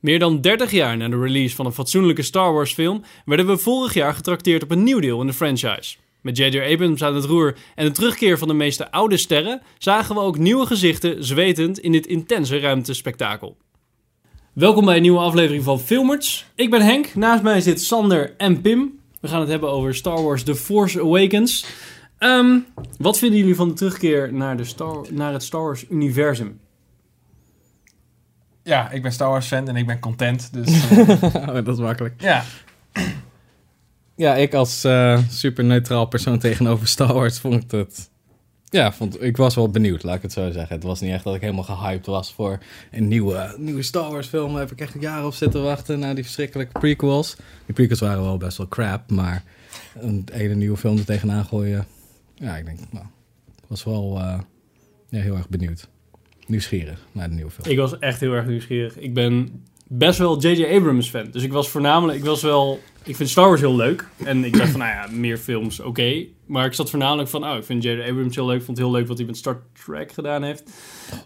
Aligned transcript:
Meer 0.00 0.18
dan 0.18 0.40
30 0.40 0.70
jaar 0.70 0.96
na 0.96 1.08
de 1.08 1.18
release 1.18 1.54
van 1.54 1.66
een 1.66 1.72
fatsoenlijke 1.72 2.22
Star 2.22 2.52
Wars 2.52 2.72
film 2.72 3.02
werden 3.24 3.46
we 3.46 3.58
vorig 3.58 3.94
jaar 3.94 4.14
getrakteerd 4.14 4.62
op 4.62 4.70
een 4.70 4.82
nieuw 4.82 5.00
deel 5.00 5.20
in 5.20 5.26
de 5.26 5.32
franchise. 5.32 5.96
Met 6.22 6.36
J.J. 6.36 6.72
Abrams 6.72 7.02
aan 7.02 7.14
het 7.14 7.24
roer 7.24 7.56
en 7.74 7.84
de 7.84 7.90
terugkeer 7.90 8.38
van 8.38 8.48
de 8.48 8.54
meeste 8.54 8.90
oude 8.90 9.16
sterren 9.16 9.62
zagen 9.78 10.14
we 10.14 10.20
ook 10.20 10.38
nieuwe 10.38 10.66
gezichten 10.66 11.24
zwetend 11.24 11.78
in 11.78 11.92
dit 11.92 12.06
intense 12.06 12.58
ruimtespektakel. 12.58 13.56
Welkom 14.52 14.84
bij 14.84 14.96
een 14.96 15.02
nieuwe 15.02 15.18
aflevering 15.18 15.64
van 15.64 15.80
Filmers. 15.80 16.46
Ik 16.54 16.70
ben 16.70 16.82
Henk, 16.82 17.14
naast 17.14 17.42
mij 17.42 17.60
zit 17.60 17.82
Sander 17.82 18.34
en 18.36 18.60
Pim. 18.60 18.98
We 19.20 19.28
gaan 19.28 19.40
het 19.40 19.48
hebben 19.48 19.70
over 19.70 19.94
Star 19.94 20.22
Wars 20.22 20.42
The 20.42 20.54
Force 20.54 21.00
Awakens. 21.00 21.66
Ehm, 22.18 22.58
wat 22.98 23.18
vinden 23.18 23.38
jullie 23.38 23.54
van 23.54 23.68
de 23.68 23.74
terugkeer 23.74 24.32
naar, 24.32 24.56
de 24.56 25.04
naar 25.10 25.32
het 25.32 25.42
Star 25.42 25.62
Wars 25.62 25.84
universum? 25.90 26.60
Ja, 28.68 28.90
ik 28.90 29.02
ben 29.02 29.12
Star 29.12 29.28
Wars 29.28 29.46
fan 29.46 29.68
en 29.68 29.76
ik 29.76 29.86
ben 29.86 29.98
content. 29.98 30.52
Dus 30.52 30.90
uh, 30.90 31.22
Oh, 31.48 31.54
dat 31.54 31.68
is 31.68 31.78
makkelijk. 31.78 32.20
ja, 32.20 32.44
Ja, 34.16 34.34
ik 34.34 34.54
als 34.54 34.84
eh, 34.84 35.18
super 35.30 35.64
neutraal 35.64 36.06
persoon 36.06 36.38
tegenover 36.38 36.88
Star 36.88 37.12
Wars 37.12 37.38
vond 37.38 37.62
ik 37.64 37.70
het... 37.70 38.10
Ja, 38.64 38.92
vond, 38.92 39.22
ik 39.22 39.36
was 39.36 39.54
wel 39.54 39.70
benieuwd, 39.70 40.02
laat 40.02 40.16
ik 40.16 40.22
het 40.22 40.32
zo 40.32 40.50
zeggen. 40.50 40.74
Het 40.74 40.84
was 40.84 41.00
niet 41.00 41.12
echt 41.12 41.24
dat 41.24 41.34
ik 41.34 41.40
helemaal 41.40 41.64
gehyped 41.64 42.06
was 42.06 42.32
voor 42.32 42.58
een 42.90 43.08
nieuwe, 43.08 43.54
nieuwe 43.58 43.82
Star 43.82 44.10
Wars 44.10 44.26
film. 44.26 44.50
Daar 44.50 44.60
heb 44.60 44.70
ik 44.72 44.80
echt 44.80 44.94
jaren 45.00 45.26
op 45.26 45.34
zitten 45.34 45.62
wachten 45.62 45.98
naar 45.98 46.14
die 46.14 46.24
verschrikkelijke 46.24 46.78
prequels. 46.78 47.36
Die 47.66 47.74
prequels 47.74 48.00
waren 48.00 48.22
wel 48.22 48.36
best 48.36 48.56
wel 48.56 48.68
crap, 48.68 49.10
maar 49.10 49.42
een 49.94 50.26
hele 50.32 50.54
nieuwe 50.54 50.76
film 50.76 50.98
er 50.98 51.04
tegenaan 51.04 51.44
gooien... 51.44 51.86
Ja, 52.34 52.56
ik 52.56 52.64
denk, 52.64 52.78
nou, 52.90 53.06
ik 53.56 53.64
was 53.66 53.84
wel 53.84 54.18
eh, 54.18 54.38
ja, 55.08 55.20
heel 55.20 55.36
erg 55.36 55.48
benieuwd. 55.48 55.88
Nieuwsgierig 56.48 57.06
naar 57.12 57.28
de 57.28 57.34
nieuwe 57.34 57.50
film. 57.50 57.70
Ik 57.70 57.78
was 57.78 57.98
echt 57.98 58.20
heel 58.20 58.32
erg 58.32 58.46
nieuwsgierig. 58.46 58.98
Ik 58.98 59.14
ben 59.14 59.64
best 59.88 60.18
wel 60.18 60.40
J.J. 60.40 60.64
Abrams 60.64 61.08
fan. 61.08 61.28
Dus 61.30 61.42
ik 61.42 61.52
was 61.52 61.68
voornamelijk, 61.68 62.18
ik 62.18 62.24
was 62.24 62.42
wel, 62.42 62.80
ik 63.04 63.16
vind 63.16 63.28
Star 63.28 63.48
Wars 63.48 63.60
heel 63.60 63.76
leuk. 63.76 64.08
En 64.24 64.44
ik 64.44 64.56
dacht 64.56 64.70
van, 64.70 64.80
nou 64.80 64.92
ja, 64.92 65.08
meer 65.12 65.36
films, 65.38 65.80
oké. 65.80 66.24
Maar 66.46 66.66
ik 66.66 66.72
zat 66.72 66.90
voornamelijk 66.90 67.28
van, 67.28 67.44
oh, 67.44 67.56
ik 67.56 67.64
vind 67.64 67.82
J.J. 67.82 68.00
Abrams 68.00 68.34
heel 68.34 68.46
leuk. 68.46 68.62
Vond 68.62 68.78
het 68.78 68.86
heel 68.86 68.96
leuk 68.96 69.06
wat 69.06 69.18
hij 69.18 69.26
met 69.26 69.36
Star 69.36 69.62
Trek 69.84 70.12
gedaan 70.12 70.42
heeft. 70.42 70.70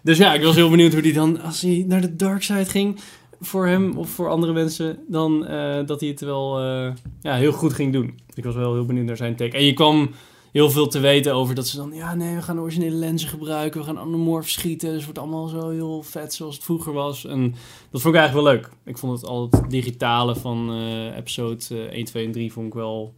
Dus 0.03 0.19
ja, 0.19 0.35
ik 0.35 0.43
was 0.43 0.55
heel 0.55 0.71
benieuwd 0.71 0.93
hoe 0.93 1.03
hij 1.03 1.13
dan, 1.13 1.41
als 1.41 1.61
hij 1.61 1.85
naar 1.87 2.01
de 2.01 2.17
dark 2.17 2.43
side 2.43 2.65
ging, 2.65 3.01
voor 3.41 3.67
hem 3.67 3.97
of 3.97 4.11
voor 4.11 4.29
andere 4.29 4.53
mensen, 4.53 4.99
dan 5.09 5.47
eh, 5.47 5.87
dat 5.87 6.01
hij 6.01 6.09
het 6.09 6.21
wel 6.21 6.59
eh, 6.61 6.93
ja, 7.21 7.35
heel 7.35 7.53
goed 7.53 7.73
ging 7.73 7.93
doen. 7.93 8.19
Ik 8.35 8.45
was 8.45 8.55
wel 8.55 8.75
heel 8.75 8.87
benieuwd 8.87 9.07
naar 9.07 9.17
zijn 9.17 9.37
take. 9.37 9.57
En 9.57 9.65
je 9.65 9.73
kwam 9.73 10.11
heel 10.53 10.71
veel 10.71 10.89
te 10.89 10.99
weten 10.99 11.35
over 11.35 11.55
dat 11.55 11.67
ze 11.69 11.77
dan, 11.77 11.93
ja, 11.95 12.15
nee, 12.15 12.35
we 12.35 12.43
gaan 12.43 12.57
de 12.57 12.63
originele 12.63 12.97
lenzen 12.97 13.29
gebruiken, 13.29 13.81
we 13.81 13.87
gaan 13.87 13.99
anamorph 13.99 14.49
schieten, 14.49 14.89
dus 14.89 14.97
het 14.97 15.05
wordt 15.05 15.19
allemaal 15.19 15.47
zo 15.47 15.71
heel 15.71 16.03
vet 16.03 16.35
zoals 16.35 16.55
het 16.55 16.65
vroeger 16.65 16.93
was. 16.93 17.25
En 17.27 17.55
dat 17.91 18.01
vond 18.01 18.15
ik 18.15 18.21
eigenlijk 18.21 18.47
wel 18.49 18.55
leuk. 18.55 18.71
Ik 18.85 18.99
vond 18.99 19.21
het 19.21 19.31
al 19.31 19.49
het 19.51 19.71
digitale 19.71 20.37
van 20.37 20.71
eh, 20.73 21.17
episode 21.17 21.65
eh, 21.71 21.77
1, 21.79 22.05
2 22.05 22.27
en 22.27 22.33
3 22.33 22.53
vond 22.53 22.67
ik 22.67 22.75
wel, 22.75 23.15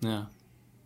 ja, 0.00 0.28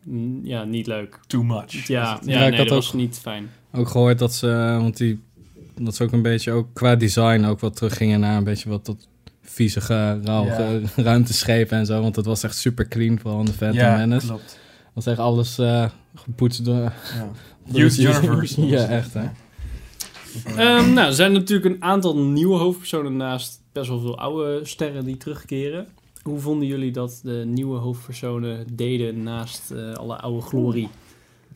mm, 0.04 0.40
ja 0.46 0.64
niet 0.64 0.86
leuk. 0.86 1.20
too 1.26 1.42
much. 1.42 1.72
Ja, 1.72 1.84
ja, 1.86 2.00
Ja, 2.10 2.18
ik 2.18 2.24
nee, 2.24 2.42
had 2.48 2.56
dat 2.56 2.60
ook- 2.66 2.68
was 2.82 2.92
niet 2.92 3.18
fijn. 3.18 3.50
ook 3.72 3.88
gehoord 3.88 4.18
dat 4.18 4.34
ze, 4.34 4.50
eh, 4.50 4.76
want 4.80 4.96
die, 4.96 5.20
dat 5.80 5.94
ze 5.96 6.02
ook 6.04 6.12
een 6.12 6.22
beetje, 6.22 6.52
ook 6.52 6.66
qua 6.72 6.96
design, 6.96 7.44
ook 7.44 7.60
wat 7.60 7.76
teruggingen 7.76 8.20
naar 8.20 8.36
een 8.36 8.44
beetje 8.44 8.68
wat 8.68 8.84
tot 8.84 9.08
viezige, 9.42 10.20
rauwe 10.24 10.82
ruimteschepen 10.96 11.78
en 11.78 11.86
zo. 11.86 12.00
Want 12.00 12.16
het 12.16 12.26
was 12.26 12.42
echt 12.42 12.56
super 12.56 12.88
clean, 12.88 13.18
vooral 13.18 13.38
in 13.40 13.44
de 13.46 13.52
Phantom 13.52 13.78
ja, 13.78 13.96
Menace. 13.96 14.26
klopt. 14.26 14.58
Was 14.92 15.06
echt 15.06 15.18
alles 15.18 15.58
eh, 15.58 15.90
gepoetst 16.14 16.64
door... 16.64 16.92
Ja. 17.14 17.30
Youth 17.78 17.98
Universe. 17.98 18.66
ja, 18.66 18.86
echt 18.86 19.14
hè. 19.14 19.28
Ehm, 20.44 20.92
nou, 20.92 21.06
er 21.06 21.12
zijn 21.12 21.32
natuurlijk 21.32 21.74
een 21.74 21.82
aantal 21.82 22.18
nieuwe 22.18 22.58
hoofdpersonen 22.58 23.16
naast 23.16 23.62
best 23.72 23.88
wel 23.88 24.00
veel 24.00 24.18
oude 24.18 24.64
sterren 24.64 25.04
die 25.04 25.16
terugkeren. 25.16 25.88
Hoe 26.22 26.38
vonden 26.38 26.68
jullie 26.68 26.92
dat 26.92 27.20
de 27.22 27.42
nieuwe 27.46 27.78
hoofdpersonen 27.78 28.76
deden 28.76 29.22
naast 29.22 29.70
eh, 29.70 29.92
alle 29.92 30.16
oude 30.16 30.40
glorie? 30.40 30.88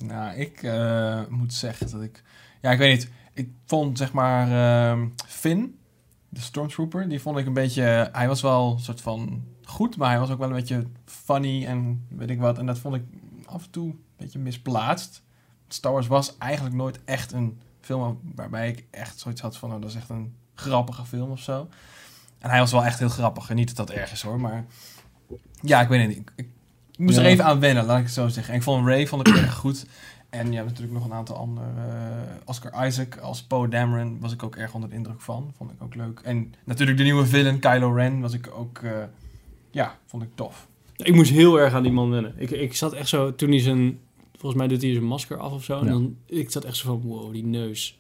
Nou, 0.07 0.37
ik 0.37 0.63
eh, 0.63 1.21
moet 1.29 1.55
zeggen 1.55 1.91
dat 1.91 2.03
ik... 2.03 2.23
Ja, 2.63 2.71
ik 2.71 2.79
weet 2.79 2.93
niet. 2.93 3.11
Ik 3.35 3.49
vond, 3.67 3.99
zeg 3.99 4.13
maar, 4.13 4.51
ehm, 4.51 5.07
Finn, 5.27 5.79
de 6.29 6.41
Stormtrooper, 6.41 7.09
die 7.09 7.21
vond 7.21 7.39
ik 7.39 7.47
een 7.47 7.53
beetje... 7.53 8.09
Hij 8.13 8.29
was 8.29 8.41
wel 8.41 8.73
een 8.73 8.83
soort 8.83 9.01
van 9.01 9.43
goed, 9.65 9.97
maar 9.97 10.11
hij 10.11 10.19
was 10.19 10.31
ook 10.31 10.39
wel 10.39 10.49
een 10.49 10.55
beetje 10.55 10.87
funny 11.05 11.65
en 11.65 12.07
weet 12.09 12.31
ik 12.31 12.41
wat. 12.41 12.59
En 12.59 12.67
dat 12.67 12.79
vond 12.79 12.95
ik 12.95 13.03
af 13.47 13.65
en 13.65 13.71
toe 13.71 13.89
een 13.89 14.05
beetje 14.17 14.39
misplaatst. 14.39 15.23
Star 15.69 15.93
Wars 15.93 16.07
was 16.07 16.39
eigenlijk 16.39 16.75
nooit 16.75 17.01
echt 17.05 17.33
een 17.33 17.61
film 17.81 18.21
waarbij 18.35 18.69
ik 18.69 18.85
echt 18.91 19.19
zoiets 19.19 19.41
had 19.41 19.57
van... 19.57 19.75
Oh, 19.75 19.81
dat 19.81 19.91
is 19.91 19.97
echt 19.97 20.09
een 20.09 20.35
grappige 20.55 21.05
film 21.05 21.31
of 21.31 21.41
zo. 21.41 21.69
En 22.39 22.51
hij 22.51 22.59
was 22.59 22.73
wel 22.73 22.85
echt 22.85 22.99
heel 22.99 23.09
grappig. 23.09 23.51
En 23.51 23.57
niet 23.57 23.77
dat 23.77 23.87
dat 23.87 23.97
erg 23.97 24.13
is 24.13 24.23
hoor, 24.23 24.41
maar... 24.41 24.65
Ja, 25.61 25.81
ik 25.81 25.89
weet 25.89 26.01
het 26.01 26.09
niet. 26.09 26.19
Ik, 26.19 26.33
ik 26.37 26.49
moest 26.97 27.19
er 27.19 27.25
even 27.25 27.45
aan 27.45 27.61
wennen, 27.61 27.85
laat 27.85 27.99
ik 27.99 28.05
het 28.05 28.13
zo 28.13 28.29
zeggen. 28.29 28.53
En 28.53 28.59
ik 28.59 28.65
vond 28.65 28.87
Ray 28.87 29.07
vond 29.07 29.29
ik 29.29 29.37
erg 29.37 29.55
goed. 29.55 29.87
En 30.31 30.51
je 30.51 30.57
hebt 30.57 30.69
natuurlijk 30.69 30.99
nog 30.99 31.05
een 31.05 31.13
aantal 31.13 31.37
andere. 31.37 31.67
eh, 31.67 32.33
Oscar 32.45 32.87
Isaac 32.87 33.17
als 33.17 33.43
Poe 33.43 33.69
Dameron 33.69 34.21
was 34.21 34.33
ik 34.33 34.43
ook 34.43 34.57
erg 34.57 34.75
onder 34.75 34.89
de 34.89 34.95
indruk 34.95 35.21
van. 35.21 35.53
Vond 35.57 35.71
ik 35.71 35.83
ook 35.83 35.95
leuk. 35.95 36.21
En 36.21 36.55
natuurlijk 36.65 36.99
de 36.99 37.05
nieuwe 37.05 37.27
villain 37.27 37.59
Kylo 37.59 37.93
Ren 37.93 38.21
was 38.21 38.33
ik 38.33 38.51
ook... 38.55 38.79
eh, 38.79 39.05
ja, 39.71 39.99
vond 40.07 40.23
ik 40.23 40.29
tof. 40.35 40.69
Ik 40.97 41.15
moest 41.15 41.31
heel 41.31 41.61
erg 41.61 41.73
aan 41.73 41.83
die 41.83 41.93
man 41.93 42.11
wennen. 42.11 42.33
Ik, 42.37 42.51
ik 42.51 42.75
zat 42.77 42.93
echt 42.93 43.09
zo, 43.09 43.35
toen 43.35 43.51
hij 43.51 43.61
zijn, 43.61 43.99
volgens 44.39 44.61
mij 44.61 44.69
doet 44.71 44.83
hij 44.83 44.93
zijn 44.93 45.05
masker 45.05 45.39
af 45.39 45.53
of 45.53 45.65
zo. 45.65 45.79
En 45.81 45.87
dan, 45.87 46.17
ik 46.27 46.51
zat 46.51 46.65
echt 46.65 46.77
zo 46.77 46.87
van, 46.87 47.03
wow, 47.11 47.33
die 47.33 47.45
neus. 47.45 47.99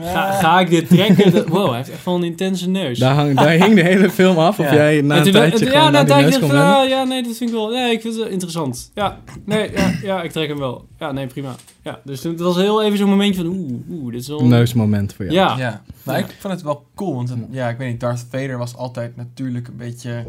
Ga, 0.00 0.32
ga 0.32 0.60
ik 0.60 0.70
dit 0.70 0.88
trekken? 0.88 1.48
Wow, 1.48 1.66
hij 1.68 1.76
heeft 1.76 1.90
echt 1.90 2.04
wel 2.04 2.14
een 2.14 2.22
intense 2.24 2.68
neus. 2.68 2.98
Daar, 2.98 3.14
hang, 3.14 3.36
daar 3.36 3.50
hing 3.50 3.74
de 3.74 3.82
hele 3.82 4.10
film 4.10 4.36
af. 4.38 4.58
Of 4.58 4.64
Ja. 4.66 4.74
jij 4.74 5.00
na 5.00 5.14
En 5.16 5.26
een 5.26 5.32
tijdje 5.32 5.70
ja, 5.70 5.90
na 5.90 6.04
die 6.04 6.14
neus 6.14 6.38
dacht 6.38 6.52
ah, 6.52 6.88
ja, 6.88 7.04
nee, 7.04 7.22
dat 7.22 7.36
vind 7.36 7.50
ik 7.50 7.56
wel, 7.56 7.68
nee, 7.70 7.92
ik 7.92 8.00
vind 8.00 8.14
het 8.14 8.22
wel 8.22 8.32
interessant. 8.32 8.90
Ja, 8.94 9.18
nee, 9.44 9.70
ja, 9.72 9.92
ja, 10.02 10.22
ik 10.22 10.30
trek 10.30 10.48
hem 10.48 10.58
wel. 10.58 10.86
Ja, 10.98 11.12
nee, 11.12 11.26
prima. 11.26 11.54
Ja, 11.82 12.00
dus 12.04 12.20
toen- 12.20 12.32
het 12.32 12.40
was 12.40 12.56
heel 12.56 12.82
even 12.82 12.98
zo'n 12.98 13.08
momentje 13.08 13.42
van, 13.42 13.46
oeh, 13.52 13.72
oeh, 13.90 14.12
dit 14.12 14.20
is 14.20 14.28
wel... 14.28 14.40
Een 14.40 14.48
neusmoment 14.48 15.14
voor 15.14 15.24
jou. 15.24 15.34
Ja. 15.36 15.58
Ja, 15.58 15.82
maar 16.04 16.18
Ja. 16.18 16.24
ik 16.24 16.36
vond 16.38 16.54
het 16.54 16.62
wel 16.62 16.86
cool. 16.94 17.14
Want 17.14 17.34
ja, 17.50 17.68
ik 17.68 17.78
weet 17.78 17.90
niet, 17.90 18.00
Darth 18.00 18.26
Vader 18.30 18.58
was 18.58 18.76
altijd 18.76 19.16
natuurlijk 19.16 19.68
een 19.68 19.76
beetje... 19.76 20.24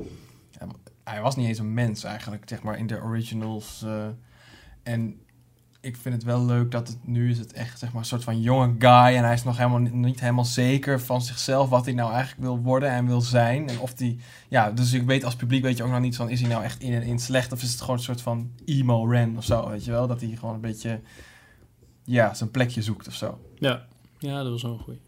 hij 1.03 1.22
was 1.22 1.36
niet 1.36 1.47
eens 1.47 1.59
een 1.59 1.74
mens 1.74 2.03
eigenlijk, 2.03 2.44
zeg 2.46 2.64
maar, 2.64 2.78
in 2.78 2.88
de 2.88 3.02
originals. 3.02 3.84
eh, 3.84 4.08
en 4.84 5.18
ik 5.81 5.97
vind 5.97 6.16
het 6.16 6.24
wel 6.24 6.46
leuk 6.46 6.72
dat 6.72 6.88
het 6.88 7.08
nu 7.08 7.30
is 7.30 7.38
het 7.38 7.53
echt, 7.53 7.80
zeg 7.80 7.91
maar, 7.91 8.02
een 8.02 8.08
soort 8.08 8.24
van 8.24 8.41
jonge 8.41 8.75
guy. 8.80 8.90
En 9.16 9.24
hij 9.24 9.34
is 9.34 9.44
nog 9.44 9.58
helemaal 9.58 9.80
niet, 9.80 10.19
helemaal 10.19 10.46
zeker 10.46 11.02
van 11.02 11.22
zichzelf 11.22 11.69
wat 11.69 11.86
hij 11.86 11.94
nou 11.94 12.12
eigenlijk 12.12 12.41
wil 12.41 12.58
worden 12.59 12.90
en 12.90 13.06
wil 13.06 13.22
zijn. 13.22 13.69
En 13.69 13.80
of 13.80 13.94
die, 13.94 14.19
ja, 14.47 14.72
dus 14.72 14.94
ik 14.94 15.03
weet 15.06 15.24
als 15.24 15.36
publiek 15.36 15.64
weet 15.64 15.78
je 15.78 15.84
ook 15.84 15.91
nog 15.91 16.00
niet 16.00 16.16
van, 16.16 16.30
is 16.30 16.40
hij 16.40 16.50
nou 16.50 16.64
echt 16.64 16.81
in 16.81 16.94
en 16.94 17.03
in 17.03 17.20
slecht? 17.20 17.52
Of 17.52 17.62
is 17.62 17.72
het 17.72 17.81
gewoon 17.81 17.96
een 17.96 18.03
soort 18.03 18.22
van 18.22 18.52
emo 18.66 19.06
Ren 19.06 19.38
of 19.38 19.44
zo, 19.44 19.70
weet 19.70 19.85
je 19.85 19.91
wel? 19.91 20.08
Dat 20.08 20.22
hij 20.22 20.30
gewoon 20.30 20.56
een 20.56 20.62
beetje, 20.62 21.02
ja, 22.03 22.34
zijn 22.34 22.52
plekje 22.52 22.81
zoekt 22.81 23.08
of 23.08 23.14
zo. 23.14 23.40
Ja, 23.56 23.85
ja 24.18 24.44
dat 24.44 24.52
was 24.52 24.62
wel 24.62 24.78
goeie. 24.78 25.00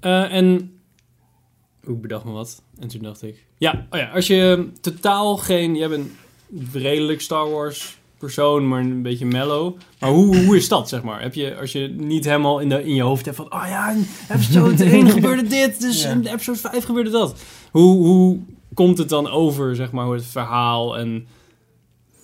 Eh, 0.00 0.32
en 0.32 0.75
ik 1.94 2.00
bedacht 2.00 2.24
me 2.24 2.30
wat. 2.30 2.62
En 2.78 2.88
toen 2.88 3.02
dacht 3.02 3.22
ik... 3.22 3.44
Ja, 3.58 3.86
oh 3.90 3.98
ja, 3.98 4.10
als 4.10 4.26
je 4.26 4.68
totaal 4.80 5.36
geen... 5.36 5.76
Jij 5.76 5.88
bent 5.88 6.08
een 6.52 6.68
redelijk 6.72 7.20
Star 7.20 7.50
Wars 7.50 7.98
persoon, 8.18 8.68
maar 8.68 8.80
een 8.80 9.02
beetje 9.02 9.26
mellow. 9.26 9.74
Maar 10.00 10.10
hoe, 10.10 10.36
hoe 10.44 10.56
is 10.56 10.68
dat, 10.68 10.88
zeg 10.88 11.02
maar? 11.02 11.22
Heb 11.22 11.34
je, 11.34 11.56
als 11.60 11.72
je 11.72 11.88
niet 11.88 12.24
helemaal 12.24 12.58
in, 12.60 12.68
de, 12.68 12.84
in 12.84 12.94
je 12.94 13.02
hoofd 13.02 13.24
hebt 13.24 13.36
van... 13.36 13.52
Oh 13.52 13.64
ja, 13.68 13.90
in 13.90 14.06
episode 14.30 14.84
1 14.90 15.10
gebeurde 15.10 15.46
dit, 15.46 15.80
dus 15.80 16.02
Ja. 16.02 16.10
in 16.10 16.26
episode 16.26 16.58
5 16.58 16.84
gebeurde 16.84 17.10
dat. 17.10 17.40
Hoe, 17.70 17.96
hoe 18.06 18.38
komt 18.74 18.98
het 18.98 19.08
dan 19.08 19.28
over, 19.28 19.76
zeg 19.76 19.92
maar, 19.92 20.04
hoe 20.04 20.14
het 20.14 20.24
verhaal 20.24 20.98
en... 20.98 21.26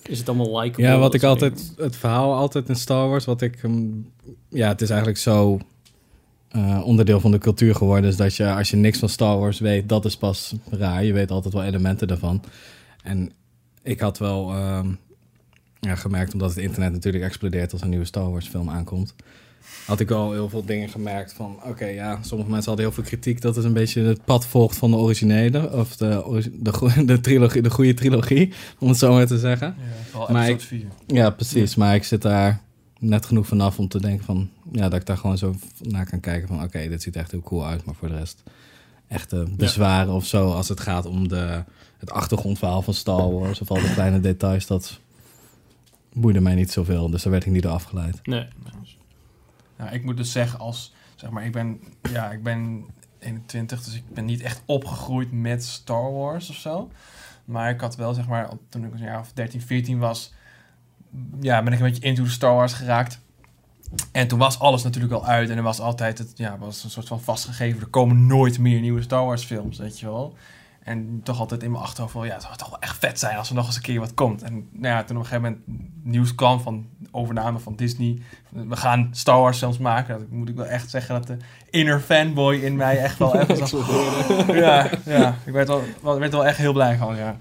Is 0.03 0.19
het 0.19 0.29
allemaal 0.29 0.59
likable? 0.59 0.83
Ja, 0.83 0.97
wat 0.97 1.13
ik 1.13 1.23
altijd, 1.23 1.73
het 1.77 1.95
verhaal 1.95 2.33
altijd 2.33 2.69
in 2.69 2.75
Star 2.75 3.09
Wars, 3.09 3.25
wat 3.25 3.41
ik, 3.41 3.63
ehm, 3.63 3.83
ja, 4.49 4.67
het 4.67 4.81
is 4.81 4.89
eigenlijk 4.89 5.19
zo 5.19 5.59
eh, 6.53 6.81
onderdeel 6.85 7.19
van 7.19 7.31
de 7.31 7.37
cultuur 7.37 7.75
geworden, 7.75 8.09
is 8.09 8.15
dat 8.15 8.35
je, 8.35 8.51
als 8.51 8.69
je 8.69 8.75
niks 8.75 8.99
van 8.99 9.09
Star 9.09 9.39
Wars 9.39 9.59
weet, 9.59 9.89
dat 9.89 10.05
is 10.05 10.17
pas 10.17 10.53
raar. 10.69 11.03
Je 11.03 11.13
weet 11.13 11.31
altijd 11.31 11.53
wel 11.53 11.63
elementen 11.63 12.07
daarvan. 12.07 12.43
En 13.03 13.31
ik 13.81 13.99
had 13.99 14.17
wel 14.17 14.51
ehm, 14.51 14.87
ja, 15.79 15.95
gemerkt, 15.95 16.33
omdat 16.33 16.49
het 16.49 16.57
internet 16.57 16.91
natuurlijk 16.91 17.23
explodeert 17.23 17.71
als 17.71 17.81
een 17.81 17.89
nieuwe 17.89 18.05
Star 18.05 18.31
Wars 18.31 18.47
film 18.47 18.69
aankomt, 18.69 19.15
had 19.85 19.99
ik 19.99 20.11
al 20.11 20.31
heel 20.31 20.49
veel 20.49 20.65
dingen 20.65 20.89
gemerkt 20.89 21.33
van, 21.33 21.59
oké, 21.63 21.85
ja, 21.85 22.19
sommige 22.21 22.49
mensen 22.49 22.67
hadden 22.67 22.85
heel 22.85 22.95
veel 22.95 23.03
kritiek 23.03 23.41
dat 23.41 23.55
het 23.55 23.65
een 23.65 23.73
beetje 23.73 24.01
het 24.01 24.25
pad 24.25 24.45
volgt 24.45 24.77
van 24.77 24.91
de 24.91 24.97
originele, 24.97 25.71
of 25.71 25.95
de, 25.95 26.49
de, 27.05 27.19
trilogie, 27.19 27.61
de 27.61 27.69
goede 27.69 27.93
trilogie, 27.93 28.53
om 28.79 28.87
het 28.87 28.97
zo 28.97 29.13
maar 29.13 29.27
te 29.27 29.39
zeggen. 29.39 29.75
Ja, 30.13 30.31
Maar 30.31 30.59
4. 30.59 30.85
Ja, 31.07 31.29
precies. 31.29 31.75
Maar 31.75 31.95
ik 31.95 32.03
zit 32.03 32.21
daar 32.21 32.61
net 33.03 33.25
genoeg 33.25 33.47
vanaf 33.47 33.79
om 33.79 33.87
te 33.87 34.01
denken 34.01 34.25
van... 34.25 34.49
Ja, 34.71 34.89
dat 34.89 34.99
ik 34.99 35.05
daar 35.05 35.17
gewoon 35.17 35.37
zo 35.37 35.55
naar 35.81 36.05
kan 36.05 36.19
kijken 36.19 36.47
van... 36.47 36.63
Oké, 36.63 36.87
dit 36.87 37.01
ziet 37.01 37.15
echt 37.15 37.31
heel 37.31 37.41
cool 37.41 37.65
uit. 37.65 37.85
Maar 37.85 37.95
voor 37.95 38.07
de 38.07 38.17
rest 38.17 38.43
echte 39.07 39.47
bezwaren 39.57 40.13
of 40.13 40.25
zo... 40.25 40.51
als 40.51 40.69
het 40.69 40.79
gaat 40.79 41.05
om 41.05 41.27
de, 41.27 41.63
het 41.97 42.11
achtergrondverhaal 42.11 42.81
van 42.81 42.93
Star 42.93 43.33
Wars... 43.33 43.61
of 43.61 43.69
al 43.69 43.81
de 43.81 43.93
kleine 43.93 44.19
details, 44.19 44.67
dat 44.67 44.99
boeide 46.13 46.39
mij 46.39 46.55
niet 46.55 46.71
zoveel. 46.71 47.09
Dus 47.09 47.23
daar 47.23 47.31
werd 47.31 47.45
ik 47.45 47.51
niet 47.51 47.63
door 47.63 47.71
afgeleid. 47.71 48.25
Nee. 48.25 48.47
Nou, 49.77 49.91
ik 49.91 50.03
moet 50.03 50.17
dus 50.17 50.31
zeggen, 50.31 50.59
als 50.59 50.93
zeg 51.15 51.29
maar, 51.29 51.45
ik 51.45 51.51
ben, 51.51 51.79
ja, 52.11 52.31
ik 52.31 52.43
ben 52.43 52.85
21, 53.19 53.83
dus 53.83 53.95
ik 53.95 54.13
ben 54.13 54.25
niet 54.25 54.41
echt 54.41 54.61
opgegroeid 54.65 55.31
met 55.31 55.63
Star 55.63 56.11
Wars 56.13 56.49
of 56.49 56.55
zo. 56.55 56.91
Maar 57.45 57.69
ik 57.69 57.79
had 57.79 57.95
wel, 57.95 58.13
zeg 58.13 58.27
maar, 58.27 58.49
toen 58.69 58.85
ik 58.85 58.93
een 58.93 58.99
jaar 58.99 59.19
of 59.19 59.31
13, 59.33 59.61
14 59.61 59.99
was, 59.99 60.33
ja, 61.41 61.63
ben 61.63 61.73
ik 61.73 61.79
een 61.79 61.85
beetje 61.85 62.03
into 62.03 62.23
de 62.23 62.29
Star 62.29 62.55
Wars 62.55 62.73
geraakt. 62.73 63.19
En 64.11 64.27
toen 64.27 64.39
was 64.39 64.59
alles 64.59 64.83
natuurlijk 64.83 65.13
al 65.13 65.25
uit 65.25 65.49
en 65.49 65.57
er 65.57 65.63
was 65.63 65.79
altijd 65.79 66.17
het, 66.17 66.31
ja, 66.35 66.57
was 66.57 66.83
een 66.83 66.89
soort 66.89 67.07
van 67.07 67.21
vastgegeven, 67.21 67.81
er 67.81 67.87
komen 67.87 68.27
nooit 68.27 68.59
meer 68.59 68.79
nieuwe 68.79 69.01
Star 69.01 69.25
Wars 69.25 69.43
films, 69.43 69.77
weet 69.77 69.99
je 69.99 70.05
wel. 70.05 70.35
En 70.83 71.21
toch 71.23 71.39
altijd 71.39 71.63
in 71.63 71.71
mijn 71.71 71.83
achterhoofd 71.83 72.13
van, 72.13 72.25
ja, 72.25 72.33
het 72.33 72.41
zou 72.41 72.55
toch 72.55 72.69
wel 72.69 72.79
echt 72.79 72.97
vet 72.97 73.19
zijn 73.19 73.37
als 73.37 73.49
er 73.49 73.55
nog 73.55 73.65
eens 73.65 73.75
een 73.75 73.81
keer 73.81 73.99
wat 73.99 74.13
komt. 74.13 74.41
En 74.41 74.67
nou 74.71 74.95
ja, 74.95 75.03
toen 75.03 75.17
op 75.17 75.23
een 75.23 75.29
gegeven 75.29 75.41
moment 75.41 75.61
nieuws 76.03 76.35
kwam 76.35 76.59
van 76.59 76.85
overname 77.11 77.59
van 77.59 77.75
Disney. 77.75 78.21
We 78.49 78.75
gaan 78.75 79.09
Star 79.11 79.39
Wars 79.39 79.57
films 79.57 79.77
maken. 79.77 80.19
Dat 80.19 80.29
moet 80.29 80.49
ik 80.49 80.55
wel 80.55 80.65
echt 80.65 80.89
zeggen 80.89 81.15
dat 81.15 81.27
de 81.27 81.37
inner 81.69 81.99
fanboy 81.99 82.55
in 82.55 82.75
mij 82.75 82.97
echt 82.97 83.17
wel 83.17 83.35
even 83.39 83.67
zo... 83.67 83.83
ja, 84.47 84.89
ja, 85.05 85.35
ik 85.45 85.53
werd 85.53 85.67
wel, 85.67 86.19
werd 86.19 86.31
wel 86.31 86.45
echt 86.45 86.57
heel 86.57 86.73
blij 86.73 86.97
van, 86.97 87.15
ja. 87.15 87.35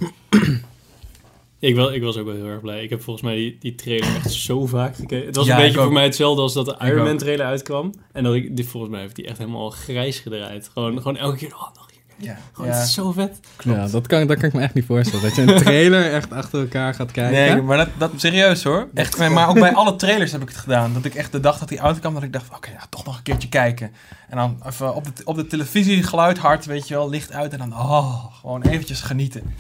Ik, 1.63 1.75
wel, 1.75 1.93
ik 1.93 2.03
was 2.03 2.17
ook 2.17 2.27
wel 2.27 2.35
heel 2.35 2.47
erg 2.47 2.61
blij. 2.61 2.83
Ik 2.83 2.91
heb 2.91 3.03
volgens 3.03 3.25
mij 3.25 3.35
die, 3.35 3.57
die 3.61 3.75
trailer 3.75 4.15
echt 4.17 4.33
zo 4.33 4.67
vaak 4.67 4.95
gekeken. 4.97 5.27
Het 5.27 5.37
was 5.37 5.47
Ja, 5.47 5.55
een 5.57 5.61
beetje 5.63 5.77
voor 5.79 5.87
ook. 5.87 5.93
mij 5.93 6.05
hetzelfde 6.05 6.43
als 6.43 6.53
dat 6.53 6.65
de 6.65 6.73
Ik 6.73 6.83
Iron 6.83 6.99
ook. 7.01 7.07
Man 7.07 7.17
trailer 7.19 7.47
uitkwam. 7.47 7.95
En 8.13 8.25
dat 8.25 8.35
ik, 8.35 8.57
die, 8.57 8.69
volgens 8.69 8.93
mij 8.93 9.01
heeft 9.01 9.17
die 9.17 9.27
echt 9.27 9.39
helemaal 9.39 9.71
grijs 9.71 10.19
gedraaid. 10.19 10.71
Gewoon, 10.73 10.97
gewoon 10.97 11.17
elke 11.17 11.37
keer, 11.37 11.55
oh, 11.55 11.61
nog 11.75 11.87
een 11.87 11.93
keer. 11.93 12.27
Ja, 12.29 12.39
Gewoon, 12.53 12.71
ja. 12.71 12.77
het 12.77 12.87
is 12.87 12.95
zo 12.95 13.13
vet. 13.13 13.41
Ja, 13.65 13.87
dat 13.87 14.07
kan, 14.07 14.27
dat 14.27 14.37
kan 14.39 14.49
ik 14.49 14.55
me 14.55 14.61
echt 14.61 14.75
niet 14.75 14.85
voorstellen. 14.85 15.25
Dat 15.25 15.35
je 15.37 15.43
een 15.43 15.63
trailer 15.65 16.13
echt 16.13 16.33
achter 16.33 16.61
elkaar 16.61 16.95
gaat 16.95 17.11
kijken. 17.11 17.55
Nee, 17.55 17.63
maar 17.63 17.77
dat, 17.77 17.89
dat 17.99 18.11
serieus 18.17 18.63
hoor. 18.65 18.89
Echt, 18.95 19.19
maar 19.31 19.49
ook 19.49 19.59
bij 19.59 19.75
alle 19.83 19.97
trailers 19.97 20.33
heb 20.33 20.43
ik 20.43 20.49
het 20.49 20.57
gedaan. 20.57 20.93
Dat 20.95 21.05
ik 21.05 21.15
echt 21.15 21.33
de 21.33 21.41
dag 21.41 21.59
dat 21.59 21.69
die 21.69 21.83
uitkwam, 21.83 22.15
dat 22.15 22.23
ik 22.23 22.33
dacht, 22.33 22.55
oké, 22.57 22.71
ja, 22.71 22.87
toch 22.91 23.05
nog 23.05 23.17
een 23.17 23.23
keertje 23.23 23.49
kijken. 23.49 23.93
En 24.29 24.37
dan 24.37 24.63
even 24.67 24.95
op 24.95 25.05
de, 25.05 25.25
op 25.25 25.37
de 25.37 25.47
televisie, 25.47 26.03
geluid 26.03 26.39
hard, 26.39 26.65
weet 26.67 26.89
je 26.89 26.95
wel, 26.95 27.09
licht 27.11 27.33
uit. 27.33 27.53
En 27.53 27.59
dan, 27.59 27.73
oh, 27.73 28.25
gewoon 28.41 28.63
eventjes 28.63 29.01
genieten. 29.01 29.55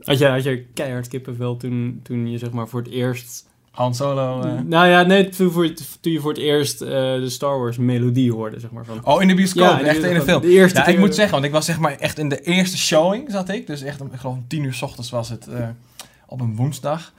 Had 0.00 0.18
je, 0.18 0.26
had 0.26 0.42
je 0.42 0.64
keihard 0.74 1.08
kippenvel 1.08 1.56
toen, 1.56 2.00
toen 2.02 2.30
je 2.30 2.38
zeg 2.38 2.50
maar 2.50 2.68
voor 2.68 2.80
het 2.82 2.90
eerst... 2.90 3.46
Han 3.70 3.94
Solo. 3.94 4.42
eh. 4.42 4.60
Nou 4.60 4.86
ja, 4.88 5.02
nee, 5.02 5.28
toen, 5.28 5.50
voor, 5.50 5.72
toen 6.00 6.12
je 6.12 6.20
voor 6.20 6.30
het 6.32 6.40
eerst 6.40 6.80
eh, 6.82 6.88
de 6.90 7.28
Star 7.30 7.58
Wars 7.58 7.76
melodie 7.76 8.32
hoorde, 8.32 8.60
zeg 8.60 8.70
maar. 8.70 8.84
Van, 8.84 9.04
Oh, 9.06 9.22
in 9.22 9.28
de 9.28 9.34
bioscoop, 9.34 9.78
die- 9.78 9.86
echt 9.86 10.02
in 10.02 10.14
de 10.14 10.22
film. 10.22 10.40
De 10.40 10.48
eerste 10.48 10.78
Ja, 10.78 10.86
ik 10.86 10.98
moet 10.98 11.14
zeggen, 11.14 11.32
want 11.32 11.44
ik 11.44 11.52
was 11.52 11.64
zeg 11.64 11.78
maar 11.78 11.92
echt 11.96 12.18
in 12.18 12.28
de 12.28 12.40
eerste 12.40 12.78
showing 12.78 13.30
zat 13.30 13.48
ik. 13.48 13.66
Dus 13.66 13.82
echt, 13.82 14.00
om- 14.00 14.10
ik 14.12 14.18
geloof 14.20 14.36
om 14.36 14.44
tien 14.48 14.64
uur 14.64 14.74
s 14.74 14.82
ochtends 14.82 15.10
was 15.10 15.28
het 15.28 15.46
eh, 15.46 15.68
op 16.26 16.40
een 16.40 16.56
woensdag. 16.56 17.12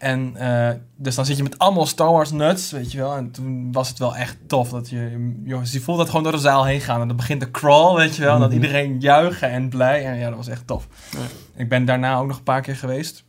En 0.00 0.36
eh, 0.36 0.70
dus 0.96 1.14
dan 1.14 1.24
zit 1.26 1.36
je 1.36 1.42
met 1.42 1.58
allemaal 1.58 1.86
Star 1.86 2.12
Wars 2.12 2.30
nuts, 2.30 2.70
weet 2.70 2.92
je 2.92 2.98
wel. 2.98 3.16
En 3.16 3.30
toen 3.30 3.72
was 3.72 3.88
het 3.88 3.98
wel 3.98 4.16
echt 4.16 4.36
tof 4.46 4.68
dat 4.70 4.88
je, 4.90 5.32
jongens, 5.44 5.72
je 5.72 5.80
voelt 5.80 5.98
dat 5.98 6.08
gewoon 6.08 6.22
door 6.22 6.32
de 6.32 6.38
zaal 6.38 6.64
heen 6.64 6.80
gaan. 6.80 7.00
En 7.00 7.08
dan 7.08 7.16
begint 7.16 7.40
de 7.40 7.50
crawl, 7.50 7.96
weet 7.96 8.16
je 8.16 8.22
wel. 8.22 8.34
En 8.34 8.40
dat 8.40 8.50
Mhm. 8.52 8.60
iedereen 8.62 9.00
juichen 9.00 9.50
en 9.50 9.68
blij. 9.68 10.06
En 10.06 10.16
ja, 10.18 10.26
dat 10.28 10.36
was 10.36 10.48
echt 10.48 10.66
tof. 10.66 10.86
Ja. 11.10 11.18
Ik 11.54 11.68
ben 11.68 11.84
daarna 11.84 12.16
ook 12.16 12.26
nog 12.26 12.36
een 12.36 12.42
paar 12.42 12.60
keer 12.62 12.76
geweest. 12.76 13.24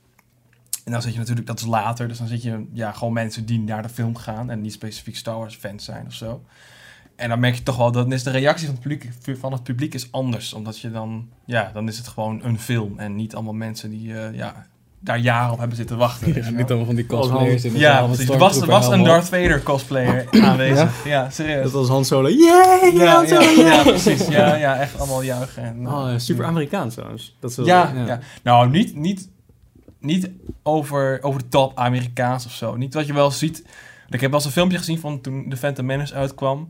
En 0.85 0.91
dan 0.91 1.01
zit 1.01 1.13
je 1.13 1.19
natuurlijk, 1.19 1.47
dat 1.47 1.59
is 1.59 1.65
later, 1.65 2.07
dus 2.07 2.17
dan 2.17 2.27
zit 2.27 2.43
je 2.43 2.65
ja, 2.73 2.91
gewoon 2.91 3.13
mensen 3.13 3.45
die 3.45 3.59
naar 3.59 3.81
de 3.81 3.89
film 3.89 4.15
gaan 4.15 4.49
en 4.49 4.61
niet 4.61 4.73
specifiek 4.73 5.15
Star 5.15 5.37
Wars 5.37 5.55
fans 5.55 5.85
zijn 5.85 6.05
of 6.07 6.13
zo. 6.13 6.43
En 7.15 7.29
dan 7.29 7.39
merk 7.39 7.55
je 7.55 7.63
toch 7.63 7.77
wel, 7.77 7.91
dan 7.91 8.11
is 8.13 8.23
de 8.23 8.29
reactie 8.31 8.65
van 8.65 8.75
het 8.75 8.83
publiek, 8.83 9.09
van 9.39 9.51
het 9.51 9.63
publiek 9.63 9.93
is 9.93 10.11
anders. 10.11 10.53
Omdat 10.53 10.79
je 10.79 10.91
dan, 10.91 11.29
ja, 11.45 11.71
dan 11.73 11.87
is 11.87 11.97
het 11.97 12.07
gewoon 12.07 12.43
een 12.43 12.59
film 12.59 12.99
en 12.99 13.15
niet 13.15 13.35
allemaal 13.35 13.53
mensen 13.53 13.89
die 13.89 14.17
eh, 14.19 14.33
ja, 14.35 14.65
daar 15.03 15.19
jaren 15.19 15.51
op 15.51 15.57
hebben 15.59 15.77
zitten 15.77 15.97
wachten. 15.97 16.33
Ja, 16.33 16.49
niet 16.49 16.67
allemaal 16.67 16.85
van 16.85 16.95
die 16.95 17.05
cosplayers 17.05 17.63
in 17.65 17.73
de 17.73 17.79
Ja, 17.79 18.05
precies. 18.05 18.29
Er 18.29 18.37
was, 18.37 18.61
er 18.61 18.67
was 18.67 18.87
een 18.87 19.03
Darth 19.03 19.29
Vader 19.29 19.63
cosplayer 19.63 20.25
aanwezig. 20.31 21.05
Ja, 21.05 21.29
serieus. 21.29 21.63
Dat 21.63 21.71
was 21.71 21.87
Han 21.87 22.05
Solo. 22.05 22.29
Yay! 22.29 22.91
ja, 22.93 23.13
Han 23.15 23.27
Solo, 23.27 23.41
ja, 23.61 23.81
precies. 23.83 24.27
Ja, 24.27 24.55
ja, 24.55 24.79
echt 24.79 24.97
allemaal 24.99 25.21
juichen. 25.23 25.63
En, 25.63 25.87
Oh, 25.87 26.03
ja, 26.11 26.19
super 26.19 26.45
Amerikaans 26.45 26.93
trouwens. 26.93 27.35
Dat 27.39 27.55
wel- 27.55 27.65
Ja, 27.65 27.93
ja. 28.07 28.19
nou 28.43 28.69
niet, 28.69 28.95
niet, 28.95 29.29
niet 29.99 30.29
over, 30.63 31.19
over 31.21 31.39
de 31.41 31.47
top 31.47 31.77
Amerikaans 31.77 32.45
of 32.45 32.51
zo. 32.51 32.75
Niet 32.75 32.93
wat 32.93 33.05
je 33.07 33.13
wel 33.13 33.31
ziet. 33.31 33.63
Ik 34.09 34.21
heb 34.21 34.29
wel 34.29 34.39
eens 34.39 34.45
een 34.45 34.51
filmpje 34.55 34.77
gezien 34.77 34.99
van 34.99 35.21
toen 35.21 35.49
de 35.49 35.57
Phantom 35.57 35.85
Menace 35.85 36.13
uitkwam. 36.13 36.69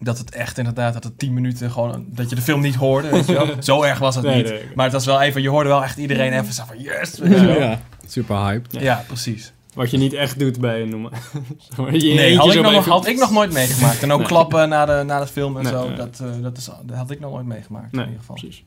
Dat 0.00 0.18
het 0.18 0.30
echt 0.34 0.58
inderdaad, 0.58 0.92
dat 0.94 1.04
het 1.04 1.18
10 1.18 1.34
minuten 1.34 1.70
gewoon, 1.70 2.04
dat 2.08 2.28
je 2.30 2.34
de 2.36 2.42
film 2.42 2.60
niet 2.60 2.74
hoorde, 2.74 3.08
weet 3.10 3.26
je 3.26 3.32
wel. 3.32 3.46
Zo 3.62 3.82
erg 3.82 3.98
was 3.98 4.14
het 4.14 4.24
Nee, 4.24 4.36
niet. 4.36 4.44
nee, 4.44 4.52
nee. 4.62 4.68
Maar 4.74 4.84
het 4.84 4.94
was 4.94 5.06
wel 5.06 5.20
even, 5.20 5.42
je 5.42 5.48
hoorde 5.48 5.68
wel 5.68 5.82
echt 5.82 5.98
iedereen 5.98 6.32
even 6.32 6.52
zo 6.54 6.62
van, 6.66 6.78
yes, 6.80 7.18
weet 7.18 7.30
je 7.30 7.36
Ja, 7.36 7.44
wel. 7.46 7.58
ja, 7.60 7.80
super 8.06 8.36
hyped. 8.36 8.72
Ja, 8.72 8.80
Ja. 8.80 9.04
precies. 9.06 9.52
Wat 9.74 9.90
je 9.90 9.96
niet 9.98 10.12
echt 10.12 10.38
doet 10.38 10.60
bij 10.60 10.82
een 10.82 10.90
je 12.00 12.14
Nee, 12.14 12.36
had 12.36 12.54
ik, 12.54 12.62
nog, 12.62 12.84
had 12.86 13.06
ik 13.06 13.18
nog 13.18 13.30
nooit 13.30 13.52
meegemaakt. 13.52 14.02
En 14.02 14.12
ook 14.12 14.18
Nee. 14.24 14.28
klappen 14.28 14.68
na 14.68 14.86
de, 14.86 15.02
na 15.06 15.20
de 15.20 15.26
film 15.26 15.56
en 15.56 15.62
Nee, 15.62 15.72
zo, 15.72 15.88
nee. 15.88 15.96
Dat, 15.96 16.20
eh, 16.22 16.42
dat, 16.42 16.56
is, 16.56 16.64
dat 16.84 16.96
had 16.96 17.10
ik 17.10 17.20
nog 17.20 17.32
nooit 17.32 17.46
meegemaakt 17.46 17.92
Nee, 17.92 18.00
in 18.04 18.10
ieder 18.10 18.20
geval. 18.26 18.36
precies. 18.36 18.64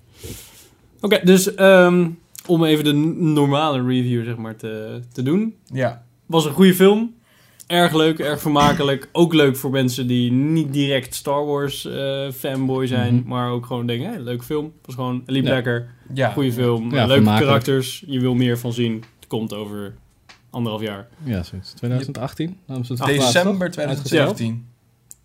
Oké, 1.02 1.20
dus 1.24 1.56
ehm, 1.56 2.08
om 2.46 2.64
even 2.64 2.84
de 2.84 2.94
normale 3.24 3.84
review 3.86 4.24
zeg 4.26 4.36
maar 4.36 4.56
te, 4.56 5.02
te 5.14 5.24
doen. 5.24 5.56
Ja, 5.66 6.04
Was 6.26 6.46
een 6.46 6.52
goede 6.54 6.74
film. 6.76 7.14
Erg 7.68 7.94
leuk, 7.94 8.20
erg 8.20 8.42
vermakelijk. 8.42 9.10
Ook 9.12 9.34
leuk 9.34 9.56
voor 9.58 9.70
mensen 9.72 10.08
die 10.08 10.32
niet 10.32 10.74
direct 10.74 11.16
Star 11.16 11.46
Wars 11.46 11.86
eh, 11.86 12.32
fanboy 12.32 12.88
zijn. 12.88 13.16
Mhm. 13.16 13.28
Maar 13.28 13.52
ook 13.52 13.66
gewoon 13.66 13.86
denken, 13.88 14.10
hey, 14.10 14.20
leuk 14.20 14.44
film. 14.44 14.74
Was 14.86 14.96
gewoon, 14.96 15.24
liep 15.26 15.46
Ja. 15.46 15.54
lekker. 15.54 15.90
ja. 16.14 16.32
Goede 16.32 16.54
film. 16.54 16.92
Ja, 16.94 17.06
leuke 17.06 17.24
karakters. 17.24 18.04
Je 18.08 18.20
wil 18.20 18.34
meer 18.34 18.58
van 18.58 18.74
zien. 18.74 19.04
Het 19.20 19.28
komt 19.28 19.54
over 19.54 19.96
anderhalf 20.50 20.82
jaar. 20.84 21.08
Ja, 21.24 21.44
zoiets. 21.44 21.72
2018? 21.74 22.58
Dan 22.68 22.80
is 22.82 22.90
het 22.90 22.98
December 23.06 23.66
toch? 23.72 23.74
2017. 23.74 24.66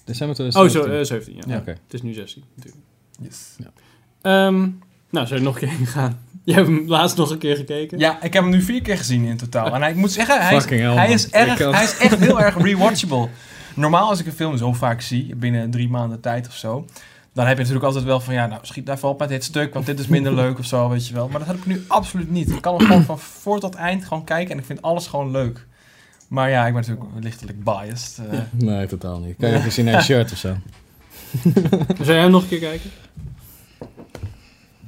December 0.05 0.37
Oh, 0.37 0.43
2017. 0.43 0.93
zo, 0.93 0.99
eh, 0.99 1.05
17, 1.05 1.35
ja. 1.35 1.43
Ja. 1.55 1.61
Oké. 1.61 1.71
Het 1.71 1.95
is 1.95 2.03
nu 2.03 2.12
16 2.12 2.43
natuurlijk. 2.55 2.85
Yes. 3.21 3.56
Ehm, 4.23 4.69
nou, 5.12 5.26
zijn 5.26 5.38
we 5.38 5.44
nog 5.44 5.55
een 5.61 5.69
keer 5.69 5.76
gegaan? 5.79 6.19
Jij 6.44 6.55
hebt 6.55 6.67
hem 6.67 6.88
laatst 6.88 7.17
nog 7.17 7.31
een 7.31 7.38
keer 7.38 7.56
gekeken? 7.56 7.99
Ja, 7.99 8.23
ik 8.23 8.32
heb 8.32 8.43
hem 8.43 8.53
nu 8.53 8.62
vier 8.62 8.82
keer 8.82 8.97
gezien 8.97 9.25
in 9.25 9.37
totaal. 9.37 9.75
En 9.75 9.81
hij, 9.81 9.91
ik 9.91 9.97
moet 9.97 10.12
zeggen, 10.12 10.41
hij 10.43 10.56
is, 10.56 10.64
hell, 10.64 10.94
hij 10.94 11.12
is, 11.12 11.31
erg, 11.31 11.59
hij 11.59 11.85
is 11.85 11.97
echt 11.97 12.19
heel 12.19 12.41
erg 12.41 12.62
rewatchable. 12.62 13.29
Normaal 13.75 14.09
als 14.09 14.20
ik 14.20 14.26
een 14.26 14.32
film 14.32 14.56
zo 14.56 14.73
vaak 14.73 15.00
zie, 15.00 15.35
binnen 15.37 15.70
drie 15.70 15.88
maanden 15.88 16.20
tijd 16.20 16.47
of 16.49 16.55
zo... 16.56 16.85
dan 17.32 17.47
heb 17.47 17.53
je 17.56 17.59
natuurlijk 17.59 17.87
altijd 17.87 18.05
wel 18.05 18.20
van, 18.20 18.35
ja, 18.35 18.47
nou, 18.47 18.61
schiet 18.62 18.87
daar 18.87 19.03
op 19.03 19.19
met 19.19 19.29
dit 19.29 19.44
stuk... 19.44 19.75
want 19.75 19.87
dit 19.87 19.99
is 19.99 20.06
minder 20.06 20.35
leuk 20.35 20.59
of 20.59 20.64
zo, 20.64 20.88
weet 20.88 21.09
je 21.09 21.14
wel. 21.14 21.29
Maar 21.29 21.38
dat 21.38 21.49
heb 21.49 21.56
ik 21.56 21.67
nu 21.67 21.85
absoluut 21.88 22.31
niet. 22.31 22.50
Ik 22.50 22.61
kan 22.61 22.76
hem 22.76 22.87
gewoon 22.87 23.05
van 23.05 23.19
voor 23.19 23.61
tot 23.61 23.75
eind 23.75 24.05
gewoon 24.05 24.25
kijken... 24.25 24.53
en 24.53 24.59
ik 24.59 24.64
vind 24.67 24.82
alles 24.82 25.06
gewoon 25.06 25.31
leuk. 25.31 25.67
Maar 26.29 26.50
ja, 26.50 26.67
ik 26.67 26.73
ben 26.75 26.82
natuurlijk 26.82 27.11
lichtelijk 27.25 27.64
biased. 27.64 28.20
eh. 28.31 28.38
Nee, 28.50 28.87
totaal 28.87 29.19
niet. 29.19 29.37
Kan 29.38 29.49
je 29.50 29.56
even 29.56 29.73
zien 29.73 29.85
naar 29.87 29.94
je 29.94 30.00
shirt 30.03 30.32
of 30.32 30.38
zo? 30.38 30.56
Zou 31.97 32.05
jij 32.05 32.20
hem 32.20 32.31
nog 32.31 32.43
een 32.43 32.49
keer 32.49 32.59
kijken? 32.59 32.91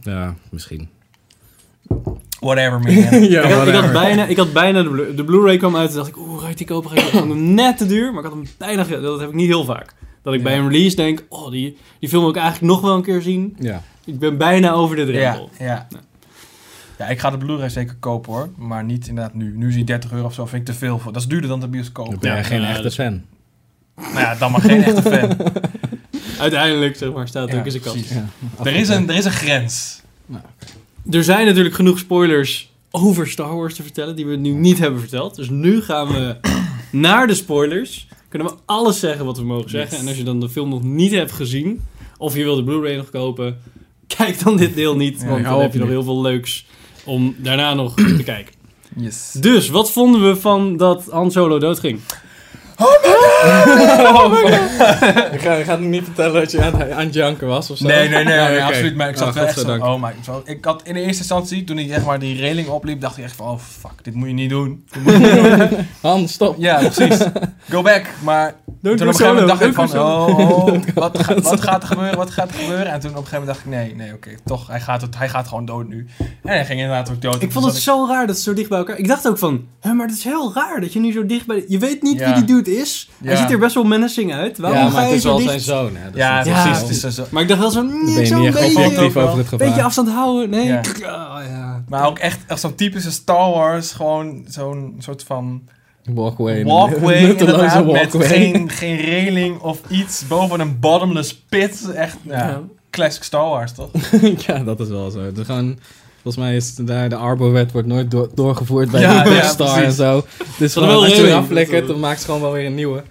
Ja, 0.05 0.35
misschien. 0.51 0.89
whatever, 2.41 2.81
man. 2.81 2.93
ja, 3.31 3.43
ik, 3.43 3.53
had, 3.53 3.67
ik, 3.67 3.73
had 3.75 3.83
whatever. 3.83 3.93
bijna, 3.93 4.25
ik 4.27 4.37
had 4.37 4.53
bijna 4.53 4.83
de, 4.83 4.89
Blu- 4.89 5.15
de 5.15 5.25
Blu-ray 5.25 5.57
kwam 5.57 5.77
uit 5.77 5.91
en 5.91 5.97
dacht 5.97 6.09
ik, 6.09 6.17
oeh, 6.19 6.43
ga 6.43 6.49
ik 6.49 6.57
die 6.57 6.67
kopen? 6.67 6.91
Ga 6.91 6.97
ik 6.97 7.03
vond 7.03 7.29
hem 7.33 7.55
net 7.55 7.77
te 7.77 7.87
duur, 7.87 8.11
maar 8.13 8.25
ik 8.25 8.31
had 8.31 8.39
hem 8.39 8.49
bijna 8.59 8.85
ge- 8.85 9.01
Dat 9.01 9.21
heb 9.21 9.29
ik 9.29 9.35
niet 9.35 9.47
heel 9.47 9.65
vaak. 9.65 9.95
Dat 10.23 10.33
ik 10.35 10.39
Ja. 10.41 10.45
bij 10.47 10.59
een 10.59 10.69
release 10.69 10.97
denk, 10.97 11.25
oh, 11.29 11.51
die, 11.51 11.77
die 11.99 12.09
film 12.09 12.23
wil 12.23 12.31
ik 12.31 12.37
eigenlijk 12.37 12.73
nog 12.73 12.81
wel 12.81 12.95
een 12.97 13.03
keer 13.03 13.23
zien. 13.23 13.57
Ja. 13.59 13.83
Ik 14.05 14.19
ben 14.19 14.39
bijna 14.39 14.73
over 14.73 14.97
de 14.97 15.07
drempel. 15.07 15.51
ja. 15.59 15.65
Ja. 15.65 15.87
Ja, 16.99 17.07
ik 17.09 17.19
ga 17.19 17.31
de 17.31 17.39
Blu-ray 17.39 17.69
zeker 17.69 17.97
kopen 18.01 18.33
hoor. 18.33 18.49
Maar 18.57 18.85
niet 18.85 19.09
inderdaad 19.09 19.35
nu. 19.35 19.57
Nu 19.57 19.69
is 19.69 19.75
die 19.75 19.85
30 19.85 20.13
euro 20.13 20.27
of 20.27 20.35
zo, 20.35 20.47
vind 20.47 20.69
ik 20.69 20.75
te 20.75 20.79
veel 20.81 20.99
voor. 20.99 21.13
Dat 21.13 21.23
is 21.23 21.29
duurder 21.29 21.49
dan 21.49 21.61
de 21.61 21.69
bioscoop. 21.69 22.07
Dan 22.11 22.19
ben 22.19 22.31
je 22.31 22.37
Ja, 22.37 22.43
geen 22.43 22.61
ja, 22.61 22.69
echte 22.69 22.83
dat 22.83 22.95
fan. 22.95 23.23
Nou 23.97 24.19
ja, 24.19 24.35
dan 24.35 24.53
maar 24.53 24.61
geen 24.61 24.83
echte 24.85 25.03
fan. 25.03 25.37
Uiteindelijk, 26.41 26.97
zeg 26.97 27.13
maar, 27.13 27.29
staat 27.29 27.43
het 27.43 27.53
Ja, 27.53 27.59
ook 27.59 27.65
in 27.65 27.71
zijn 27.71 27.83
kast. 27.83 27.95
precies. 27.97 28.17
Ja. 28.17 28.65
Er 28.65 28.75
is, 28.75 28.89
een, 28.89 29.09
er 29.09 29.15
is 29.17 29.25
een 29.25 29.31
grens. 29.31 30.03
Er 31.11 31.25
zijn 31.25 31.47
natuurlijk 31.47 31.75
genoeg 31.75 31.99
spoilers 31.99 32.73
over 32.91 33.29
Star 33.29 33.57
Wars 33.57 33.75
te 33.75 33.83
vertellen, 33.83 34.17
die 34.17 34.27
we 34.27 34.37
nu 34.37 34.51
niet 34.51 34.79
hebben 34.79 35.01
verteld. 35.01 35.35
Dus 35.35 35.49
nu 35.49 35.83
gaan 35.83 36.09
we 36.09 36.37
naar 36.91 37.27
de 37.27 37.35
spoilers. 37.35 38.09
Kunnen 38.29 38.49
we 38.49 38.55
alles 38.65 39.01
zeggen 39.01 39.25
wat 39.25 39.39
we 39.39 39.45
mogen 39.45 39.71
zeggen. 39.71 39.91
Yes. 39.91 40.01
En 40.01 40.09
als 40.09 40.17
je 40.17 40.25
dan 40.25 40.41
de 40.41 40.49
film 40.49 40.69
nog 40.69 40.83
niet 40.83 41.13
hebt 41.13 41.33
gezien, 41.33 41.85
of 42.19 42.37
je 42.37 42.45
wil 42.45 42.57
de 42.57 42.65
Blu-ray 42.65 42.97
nog 42.97 43.11
kopen, 43.11 43.59
kijk 44.17 44.45
dan 44.45 44.57
dit 44.57 44.75
deel 44.75 44.97
niet. 44.97 45.21
Ja, 45.21 45.29
want 45.29 45.45
dan 45.45 45.61
heb 45.61 45.73
je 45.73 45.79
nog 45.79 45.89
heel 45.89 46.03
veel 46.03 46.21
leuks 46.21 46.67
om 47.05 47.35
daarna 47.39 47.75
nog 47.75 47.95
te 48.17 48.23
kijken. 48.25 48.55
Yes. 48.97 49.33
Dus, 49.33 49.69
wat 49.69 49.93
vonden 49.93 50.29
we 50.29 50.37
van 50.37 50.77
dat 50.77 51.07
Han 51.11 51.31
Solo 51.31 51.59
doodging? 51.59 52.01
Je 55.33 55.39
gaat, 55.39 55.59
je 55.59 55.65
gaat 55.65 55.81
me 55.81 55.87
niet 55.87 56.05
vertellen 56.05 56.41
dat 56.41 56.51
je 56.51 56.63
aan, 56.63 56.83
aan 56.93 57.05
het 57.05 57.15
janken 57.15 57.47
was 57.47 57.71
of 57.71 57.79
zo? 57.79 57.87
Nee, 57.87 58.09
nee, 58.09 58.25
nee, 58.25 58.39
nee, 58.49 58.63
absoluut. 58.63 58.97
Maar 58.97 59.09
ik 59.09 59.17
zat 59.17 59.29
Ah, 59.29 59.35
wel 59.35 59.45
echt 59.47 59.59
zo, 59.59 59.77
oh 59.77 60.03
my, 60.03 60.13
zo, 60.25 60.43
ik 60.45 60.65
had 60.65 60.81
in 60.85 60.95
de 60.95 61.01
eerste 61.01 61.19
instantie, 61.19 61.65
toen 61.65 61.79
ik 61.79 61.89
zeg 61.89 62.05
maar 62.05 62.19
die 62.19 62.41
railing 62.41 62.69
opliep, 62.69 63.01
dacht 63.01 63.19
ik 63.19 63.25
echt 63.25 63.37
van, 63.37 63.47
oh 63.47 63.59
fuck, 63.59 64.05
dit 64.05 64.15
moet 64.15 64.29
je 64.29 64.35
niet 64.35 64.51
doen. 64.51 64.85
Dit 64.93 65.03
moet 65.03 65.13
je 65.13 65.19
niet 65.19 65.71
doen. 65.71 65.87
Han, 66.11 66.29
stop. 66.29 66.57
ja, 66.59 66.79
precies. 66.79 67.19
Go 67.71 67.83
back. 67.83 68.07
Maar 68.23 68.55
Don't 68.85 68.99
toen 68.99 69.09
op 69.09 69.13
een 69.15 69.21
gegeven 69.21 69.43
moment 69.43 69.59
dacht 69.59 69.71
ik 69.71 69.75
van, 69.91 70.01
oh, 70.01 70.39
oh, 70.39 70.79
wat, 70.95 71.19
ga- 71.25 71.41
wat 71.41 71.61
gaat 71.61 71.83
er 71.83 71.89
gebeuren, 71.89 72.17
wat 72.17 72.31
gaat 72.31 72.49
er 72.49 72.55
gebeuren? 72.55 72.87
En 72.87 73.01
toen 73.01 73.11
op 73.11 73.17
een 73.17 73.27
gegeven 73.27 73.39
moment 73.47 73.47
dacht 73.47 73.59
ik, 73.59 73.67
nee, 73.67 73.95
nee, 73.95 74.13
oké, 74.15 74.31
toch, 74.45 74.67
hij 74.67 74.81
gaat, 74.81 75.01
het, 75.01 75.19
hij 75.19 75.29
gaat 75.29 75.49
gewoon 75.49 75.65
dood 75.65 75.89
nu. 75.89 76.07
En 76.19 76.29
hij 76.43 76.65
ging 76.65 76.81
inderdaad 76.81 77.11
ook 77.11 77.23
dood. 77.23 77.43
Ik 77.43 77.53
vond 77.53 77.65
het 77.65 77.75
zo 77.77 78.07
raar 78.09 78.27
dat 78.27 78.37
ze 78.37 78.43
zo 78.43 78.53
dicht 78.55 78.69
bij 78.69 78.79
elkaar... 78.79 78.99
Ik 78.99 79.09
dacht 79.09 79.29
ook 79.29 79.39
van, 79.39 79.65
hè, 79.81 79.93
maar 79.93 80.07
het 80.07 80.17
is 80.17 80.25
heel 80.25 80.53
raar 80.55 80.81
dat 80.81 80.93
je 80.93 81.01
nu 81.01 81.13
zo 81.13 81.27
dicht 81.27 81.47
bij... 81.47 81.65
Je 81.69 81.79
weet 81.79 82.03
niet 82.03 82.19
Ja. 82.19 82.25
wie 82.35 82.35
die 82.35 82.45
dude 82.55 82.77
is. 82.77 83.11
Hij 83.25 83.37
ziet 83.37 83.51
er 83.51 83.59
best 83.59 83.75
wel 83.75 83.85
menacing 83.85 84.33
uit. 84.35 84.59
Waarom 84.59 84.79
ja, 84.79 84.87
ga 84.89 84.93
maar 84.93 85.05
het 85.05 85.13
is 85.13 85.25
wel 85.25 85.37
dicht? 85.37 85.49
zijn 85.49 85.61
zoon. 85.61 85.97
Hè? 85.97 86.11
Dus 86.11 86.21
Ja, 86.21 86.37
dat 86.39 86.47
is 86.47 86.53
Ja, 86.53 86.63
precies. 86.63 87.03
het 87.03 87.19
is 87.19 87.31
Maar 87.31 87.43
ik 87.43 87.49
dacht 87.49 87.61
wel 87.61 87.71
zo... 87.71 87.81
Dan 87.81 87.89
ben 87.91 88.25
je 88.27 88.35
niet 88.35 88.57
echt 88.57 88.77
objectief 88.77 89.17
over 89.17 89.39
het 89.39 89.49
gevaar. 89.49 89.69
Beetje 89.69 89.83
afstand 89.83 90.09
houden. 90.09 90.51
Nee. 90.51 90.69
Ja. 91.01 91.83
Maar 91.89 92.07
ook 92.07 92.19
echt, 92.19 92.39
echt 92.47 92.61
zo'n 92.61 92.75
typische 92.75 93.11
Star 93.11 93.51
Wars, 93.51 93.93
gewoon 93.93 94.45
zo'n 94.49 94.95
soort 94.99 95.23
van 95.23 95.63
Walkway. 96.05 96.65
walkway, 96.65 97.27
met 97.37 97.41
walkway. 97.85 98.27
geen, 98.29 98.71
geen 98.71 98.97
reling 98.97 99.59
of 99.61 99.81
iets 99.89 100.27
boven 100.27 100.61
een 100.61 100.81
bottomless 100.81 101.35
pit. 101.49 101.91
Echt, 101.95 102.17
ja, 102.23 102.33
Ja. 102.49 102.61
classic 102.91 103.23
Star 103.23 103.49
Wars, 103.49 103.73
toch? 103.73 103.91
ja, 104.47 104.59
dat 104.59 104.81
is 104.81 104.89
wel 104.89 105.11
zo. 105.11 105.21
Het 105.21 105.39
is 105.39 105.47
gewoon, 105.47 105.79
volgens 106.23 106.45
mij 106.45 106.57
is 106.57 106.75
daar 106.75 107.09
de 107.09 107.17
Arbor-wet 107.17 107.73
wordt 107.73 107.89
nooit 107.89 108.11
door- 108.11 108.31
doorgevoerd 108.35 108.91
bij 108.91 109.01
Ja, 109.01 109.23
de 109.23 109.29
Death 109.31 109.43
ja, 109.43 109.49
Star 109.49 109.67
precies. 109.73 109.85
en 109.85 109.93
zo. 109.93 110.17
Het 110.17 110.61
is 110.61 110.75
er 110.75 110.83
gewoon, 110.83 110.89
wel 110.89 111.05
als 111.05 111.17
je 111.17 111.85
dan 111.87 112.01
maakt 112.01 112.19
ze 112.21 112.25
gewoon 112.25 112.41
wel 112.41 112.53
weer 112.53 112.67
een 112.67 112.75
nieuwe, 112.75 113.03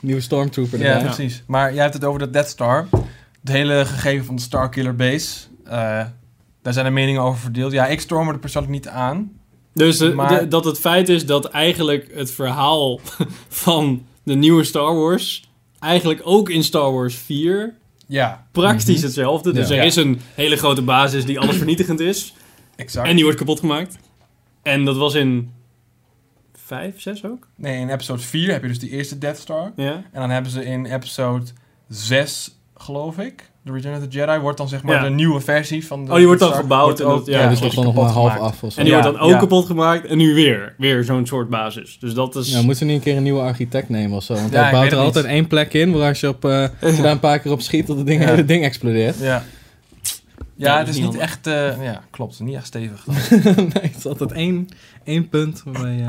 nieuwe 0.00 0.20
Stormtrooper 0.20 0.78
Ja, 0.78 0.84
erbij. 0.84 1.04
precies. 1.04 1.42
Maar 1.46 1.72
jij 1.74 1.82
hebt 1.82 1.94
het 1.94 2.04
over 2.04 2.18
de 2.20 2.30
Death 2.30 2.48
Star. 2.48 2.86
Het 3.40 3.52
hele 3.52 3.84
gegeven 3.84 4.26
van 4.26 4.36
de 4.36 4.42
Starkiller 4.42 4.96
Base. 4.96 5.38
eh, 5.64 6.04
daar 6.62 6.72
zijn 6.72 6.84
de 6.84 6.90
meningen 6.90 7.22
over 7.22 7.40
verdeeld. 7.40 7.72
Ja, 7.72 7.86
ik 7.86 8.00
storm 8.00 8.28
er 8.28 8.38
persoonlijk 8.38 8.72
niet 8.74 8.88
aan. 8.88 9.30
Dus 9.74 9.98
Maar- 10.12 10.38
de- 10.40 10.48
dat 10.48 10.64
het 10.64 10.78
feit 10.78 11.08
is 11.08 11.26
dat 11.26 11.44
eigenlijk 11.44 12.10
het 12.14 12.30
verhaal 12.30 13.00
van 13.48 14.06
de 14.22 14.34
nieuwe 14.34 14.64
Star 14.64 14.94
Wars... 14.96 15.48
eigenlijk 15.80 16.20
ook 16.24 16.48
in 16.50 16.64
Star 16.64 16.92
Wars 16.92 17.14
4 17.14 17.74
Ja, 18.06 18.46
praktisch 18.52 18.94
Mhm. 18.96 19.04
hetzelfde. 19.04 19.52
Dus 19.52 19.68
Ja. 19.68 19.76
er 19.76 19.84
is 19.84 19.96
een 19.96 20.20
hele 20.34 20.56
grote 20.56 20.82
basis 20.82 21.24
die 21.24 21.40
alles 21.40 21.56
vernietigend 21.56 22.00
is. 22.00 22.34
exact. 22.76 23.08
En 23.08 23.14
die 23.14 23.24
wordt 23.24 23.38
kapot 23.38 23.58
gemaakt. 23.60 23.98
En 24.62 24.84
dat 24.84 24.96
was 24.96 25.14
in 25.14 25.52
5, 26.54 27.00
6 27.00 27.24
ook? 27.24 27.46
Nee, 27.56 27.80
in 27.80 27.88
episode 27.90 28.22
4 28.22 28.52
heb 28.52 28.62
je 28.62 28.68
dus 28.68 28.78
die 28.78 28.90
eerste 28.90 29.18
Death 29.18 29.38
Star. 29.38 29.72
Ja. 29.76 29.92
En 30.12 30.20
dan 30.20 30.30
hebben 30.30 30.50
ze 30.52 30.64
in 30.64 30.86
episode 30.86 31.44
6, 31.88 32.59
geloof 32.82 33.18
ik... 33.18 33.48
The 33.64 33.72
Return 33.72 33.96
of 33.96 34.02
the 34.02 34.08
Jedi 34.08 34.38
wordt 34.38 34.58
dan 34.58 34.68
zeg 34.68 34.82
maar 34.82 34.94
Ja. 34.94 35.02
de 35.02 35.10
nieuwe 35.10 35.40
versie 35.40 35.86
van 35.86 36.04
de 36.04 36.10
Oh, 36.10 36.16
die 36.16 36.26
wordt 36.26 36.40
dan 36.40 36.52
gebouwd 36.52 37.00
en 37.00 37.06
ook- 37.06 37.16
dat- 37.18 37.26
ja, 37.34 37.40
Ja, 37.42 37.48
dus 37.48 37.60
dat 37.60 37.68
is 37.70 37.76
nog 37.76 37.94
maar 37.94 38.04
half 38.04 38.32
gemaakt. 38.32 38.40
af 38.40 38.62
of 38.62 38.72
zo. 38.72 38.78
En 38.78 38.84
die 38.84 38.94
Ja, 38.94 39.02
wordt 39.02 39.16
dan 39.16 39.26
ook 39.26 39.32
ja. 39.32 39.38
kapot 39.38 39.66
gemaakt. 39.66 40.06
En 40.06 40.16
nu 40.18 40.34
weer. 40.34 40.74
Weer 40.78 41.04
zo'n 41.04 41.26
soort 41.26 41.48
basis. 41.48 41.96
Dus 42.00 42.14
dat 42.14 42.36
is... 42.36 42.50
Ja, 42.50 42.56
moeten 42.58 42.76
ze 42.76 42.84
niet 42.84 42.94
een 42.96 43.00
keer 43.02 43.16
een 43.16 43.22
nieuwe 43.22 43.40
architect 43.40 43.88
nemen 43.88 44.16
of 44.16 44.22
zo? 44.22 44.34
Want 44.34 44.52
Ja, 44.52 44.62
hij 44.62 44.70
bouwt 44.70 44.84
er 44.86 44.92
het 44.92 45.00
altijd 45.00 45.24
niet. 45.24 45.34
één 45.34 45.46
plek 45.46 45.72
in 45.74 45.92
waar 45.92 46.08
als 46.08 46.20
je, 46.20 46.28
op, 46.28 46.44
eh, 46.44 46.66
als 46.82 46.96
je 46.96 47.02
daar 47.02 47.12
een 47.12 47.20
paar 47.20 47.38
keer 47.38 47.52
op 47.52 47.60
schiet, 47.60 47.86
dat 47.86 47.96
het 47.96 48.06
ding, 48.06 48.22
Ja. 48.22 48.28
hele 48.28 48.44
ding 48.44 48.64
explodeert. 48.64 49.18
Ja. 49.18 49.44
Ja, 50.56 50.78
het 50.78 50.88
is 50.88 50.94
niet 50.94 51.04
handig. 51.04 51.20
echt... 51.22 51.46
eh, 51.46 51.82
ja, 51.84 52.02
klopt. 52.10 52.40
Niet 52.40 52.54
echt 52.54 52.66
stevig. 52.66 53.04
dan. 53.04 53.14
nee, 53.56 53.82
het 53.82 53.96
is 53.96 54.06
altijd 54.06 54.32
één, 54.32 54.68
één 55.04 55.28
punt 55.28 55.62
waarbij 55.64 55.92
je... 55.96 56.04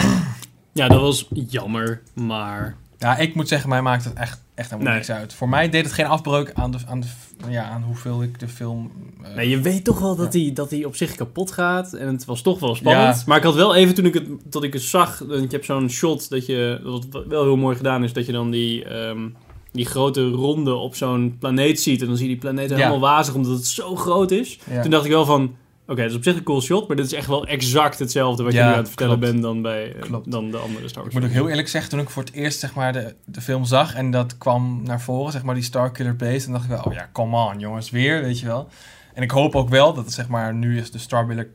Ja, 0.74 0.88
dat 0.88 1.01
was 1.01 1.28
jammer. 1.50 2.01
Maar... 2.13 2.75
Ja, 3.01 3.17
ik 3.17 3.36
moet 3.36 3.48
zeggen, 3.48 3.70
mij 3.70 3.81
maakt 3.81 4.03
het 4.03 4.13
echt, 4.13 4.41
echt 4.55 4.70
helemaal 4.70 4.91
Nee. 4.93 5.01
niks 5.01 5.12
uit. 5.12 5.34
Voor 5.34 5.50
mij 5.50 5.70
deed 5.70 5.84
het 5.86 5.93
geen 5.93 6.05
afbreuk 6.05 6.51
aan, 6.53 6.72
de, 6.72 6.77
aan, 6.88 7.00
de, 7.00 7.08
ja, 7.50 7.63
aan 7.70 7.84
hoeveel 7.84 8.24
ik 8.24 8.39
de 8.39 8.48
film... 8.48 8.91
eh, 9.24 9.36
Nee, 9.36 9.50
je 9.50 9.60
weet 9.62 9.84
toch 9.84 10.00
wel 10.00 10.15
dat 10.15 10.34
hij 10.34 10.51
dat 10.53 10.70
hij 10.70 10.86
op 10.86 10.96
zich 10.96 11.15
kapot 11.15 11.51
gaat. 11.51 11.93
En 11.93 12.08
het 12.08 12.25
was 12.25 12.41
toch 12.41 12.60
wel 12.60 12.75
spannend. 12.75 13.15
Ja. 13.17 13.24
Maar 13.25 13.38
ik 13.38 13.43
had 13.43 13.55
wel 13.55 13.75
even 13.75 13.96
toen 13.96 14.05
ik 14.05 14.13
het, 14.13 14.27
dat 14.43 14.63
ik 14.63 14.74
het 14.74 14.81
zag. 14.81 15.20
Je 15.29 15.48
hebt 15.50 15.65
zo'n 15.65 15.89
shot 15.89 16.29
dat 16.29 16.46
je. 16.46 16.79
Wat 16.84 17.25
wel 17.27 17.43
heel 17.43 17.58
mooi 17.58 17.75
gedaan 17.75 18.03
is. 18.03 18.13
Dat 18.13 18.25
je 18.25 18.31
dan 18.31 18.51
die. 18.51 18.86
ehm, 18.86 19.29
die 19.74 19.86
grote 19.86 20.29
ronde 20.29 20.74
op 20.74 20.96
zo'n 20.96 21.36
planeet 21.39 21.81
ziet. 21.81 22.01
En 22.01 22.08
dan 22.08 22.17
zie 22.17 22.25
je 22.27 22.31
die 22.31 22.41
planeet 22.41 22.70
Ja. 22.70 22.75
helemaal 22.75 23.00
wazig. 23.00 23.34
Omdat 23.36 23.51
het 23.51 23.65
zo 23.67 23.96
groot 23.96 24.31
is. 24.31 24.60
ja. 24.70 24.81
Toen 24.81 24.91
dacht 24.91 25.05
ik 25.05 25.12
wel 25.12 25.25
van. 25.25 25.55
Oké, 25.88 26.02
dat 26.02 26.10
is 26.12 26.16
op 26.18 26.24
zich 26.24 26.36
een 26.36 26.44
cool 26.44 26.62
shot. 26.62 26.88
Maar 26.88 26.98
dit 26.98 27.06
is 27.06 27.14
echt 27.14 27.28
wel 27.28 27.46
exact 27.48 28.00
hetzelfde. 28.00 28.44
Wat 28.44 28.54
je 28.54 28.60
nu 28.60 28.66
aan 28.66 28.78
het 28.78 28.88
vertellen 28.88 29.18
klopt. 29.20 29.32
bent. 29.32 29.44
Dan 29.44 29.62
bij. 29.62 29.96
eh, 29.96 30.02
Klopt. 30.02 30.32
dan 30.32 30.52
de 30.52 30.58
andere 30.58 30.88
Star 30.88 31.06
Ik 31.06 31.12
Wars. 31.12 31.14
moet 31.14 31.24
ook 31.24 31.38
heel 31.42 31.50
eerlijk 31.50 31.68
zeggen, 31.68 31.90
toen 31.92 32.00
ik 32.00 32.10
voor 32.10 32.24
het 32.24 32.34
eerst 32.34 32.60
zeg 32.60 32.74
maar, 32.74 32.94
de, 32.94 33.16
de 33.26 33.42
film 33.42 33.66
zag 33.66 33.96
en 33.96 34.12
dat 34.12 34.38
kwam 34.38 34.82
naar 34.84 35.02
voren, 35.02 35.32
zeg 35.32 35.44
maar, 35.44 35.56
die 35.56 35.64
Starkiller 35.64 36.16
Base, 36.16 36.44
dan 36.44 36.52
dacht 36.52 36.64
ik 36.64 36.70
wel, 36.72 36.84
oh 36.84 36.94
ja, 36.94 37.10
come 37.14 37.38
on 37.38 37.60
jongens, 37.60 37.90
weer, 37.90 38.22
weet 38.22 38.40
je 38.40 38.46
wel. 38.46 38.68
En 39.14 39.24
ik 39.24 39.32
hoop 39.32 39.56
ook 39.56 39.70
wel 39.70 39.94
dat 39.94 40.06
het, 40.06 40.14
zeg 40.14 40.28
maar, 40.28 40.54
nu 40.54 40.78
is 40.80 40.92
de 40.92 40.98
Starkiller, 40.98 41.48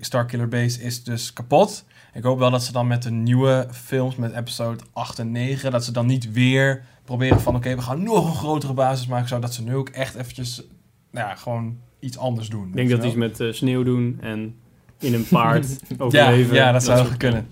Starkiller 0.00 0.48
Base 0.48 0.82
is 0.82 1.04
dus 1.04 1.32
kapot. 1.32 1.84
Ik 2.14 2.22
hoop 2.22 2.38
wel 2.38 2.50
dat 2.50 2.62
ze 2.62 2.72
dan 2.72 2.86
met 2.86 3.02
de 3.02 3.10
nieuwe 3.10 3.66
films, 3.72 4.16
met 4.16 4.32
episode 4.34 4.84
8 4.92 5.18
en 5.18 5.30
9, 5.30 5.70
dat 5.70 5.84
ze 5.84 5.92
dan 5.92 6.06
niet 6.06 6.32
weer 6.32 6.84
proberen 7.04 7.40
van, 7.40 7.56
oké, 7.56 7.74
we 7.74 7.82
gaan 7.82 8.02
nog 8.02 8.26
een 8.26 8.34
grotere 8.34 8.72
basis 8.72 9.06
maken, 9.06 9.28
zodat 9.28 9.54
ze 9.54 9.62
nu 9.62 9.74
ook 9.74 9.88
echt 9.88 10.14
eventjes, 10.14 10.62
nou 11.10 11.28
ja, 11.28 11.34
gewoon 11.34 11.78
iets 12.04 12.18
anders 12.18 12.48
doen. 12.48 12.66
Ik 12.68 12.74
denk 12.74 12.90
dat 12.90 13.04
iets 13.04 13.14
met 13.14 13.40
eh, 13.40 13.52
sneeuw 13.52 13.82
doen. 13.82 14.18
En 14.20 14.54
in 15.00 15.14
een 15.14 15.26
paard 15.28 15.66
ja, 15.88 15.96
overleven. 16.04 16.54
ja, 16.54 16.72
dat 16.72 16.82
zou 16.84 17.14
kunnen. 17.16 17.46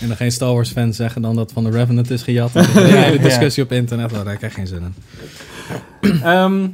En 0.00 0.08
dan 0.08 0.16
geen 0.22 0.32
Star 0.32 0.52
Wars 0.52 0.70
fans 0.70 0.96
zeggen 0.96 1.22
dan 1.22 1.34
dat 1.36 1.52
van 1.52 1.64
de 1.64 1.70
Revenant 1.70 2.10
is 2.10 2.22
gejat. 2.22 2.54
En 2.56 2.62
een 2.76 2.86
hele 3.02 3.18
discussie 3.18 3.62
op 3.62 3.72
internet, 3.72 4.12
oh, 4.12 4.24
daar 4.24 4.36
krijg 4.36 4.52
ik 4.52 4.58
geen 4.58 4.66
zin 4.66 4.82
in. 4.82 4.94
Ehm, 6.22 6.68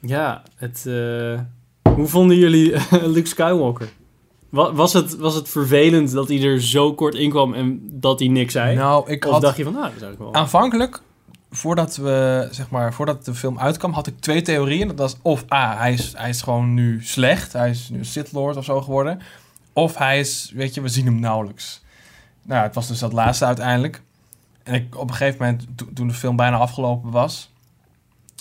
ja, 0.00 0.42
het, 0.56 0.84
eh, 0.86 1.40
hoe 1.94 2.06
vonden 2.06 2.36
jullie 2.36 2.72
Luke 2.90 3.28
Skywalker? 3.28 3.88
Wa- 4.48 4.72
Was 4.72 4.92
het, 4.92 5.16
was 5.16 5.34
het 5.34 5.48
vervelend 5.48 6.12
dat 6.12 6.28
hij 6.28 6.42
er 6.42 6.62
zo 6.62 6.94
kort 6.94 7.14
in 7.14 7.30
kwam 7.30 7.54
en 7.54 7.80
dat 7.92 8.18
hij 8.18 8.28
niks 8.28 8.52
zei? 8.52 8.76
Nou, 8.76 9.10
ik 9.10 9.24
of 9.24 9.32
had 9.32 9.40
dacht 9.40 9.56
je 9.56 9.64
van, 9.64 9.72
nou, 9.72 9.84
dat 9.84 9.94
is 9.96 10.02
eigenlijk 10.02 10.32
wel... 10.32 10.42
Aanvankelijk, 10.42 11.02
voordat, 11.50 11.96
we, 11.96 12.48
zeg 12.50 12.70
maar, 12.70 12.92
voordat 12.92 13.24
de 13.24 13.34
film 13.34 13.58
uitkwam, 13.58 13.92
had 13.92 14.06
ik 14.06 14.20
twee 14.20 14.42
theorieën. 14.42 14.88
Dat 14.88 14.98
was 14.98 15.16
of 15.22 15.52
A, 15.52 15.76
hij 15.76 15.92
is, 15.92 16.12
hij 16.16 16.28
is 16.28 16.42
gewoon 16.42 16.74
nu 16.74 17.04
slecht. 17.04 17.52
Hij 17.52 17.70
is 17.70 17.88
nu 17.88 18.04
Sith 18.04 18.32
Lord 18.32 18.56
of 18.56 18.64
zo 18.64 18.80
geworden. 18.80 19.20
Of 19.72 19.96
hij 19.96 20.20
is, 20.20 20.52
weet 20.54 20.74
je, 20.74 20.80
we 20.80 20.88
zien 20.88 21.06
hem 21.06 21.20
nauwelijks. 21.20 21.84
Nou, 22.42 22.62
het 22.62 22.74
was 22.74 22.88
dus 22.88 22.98
dat 22.98 23.12
laatste 23.12 23.44
uiteindelijk. 23.44 24.02
En 24.62 24.74
ik, 24.74 24.96
op 24.96 25.08
een 25.08 25.14
gegeven 25.14 25.44
moment, 25.44 25.66
to- 25.74 25.88
toen 25.94 26.08
de 26.08 26.14
film 26.14 26.36
bijna 26.36 26.56
afgelopen 26.56 27.10
was... 27.10 27.54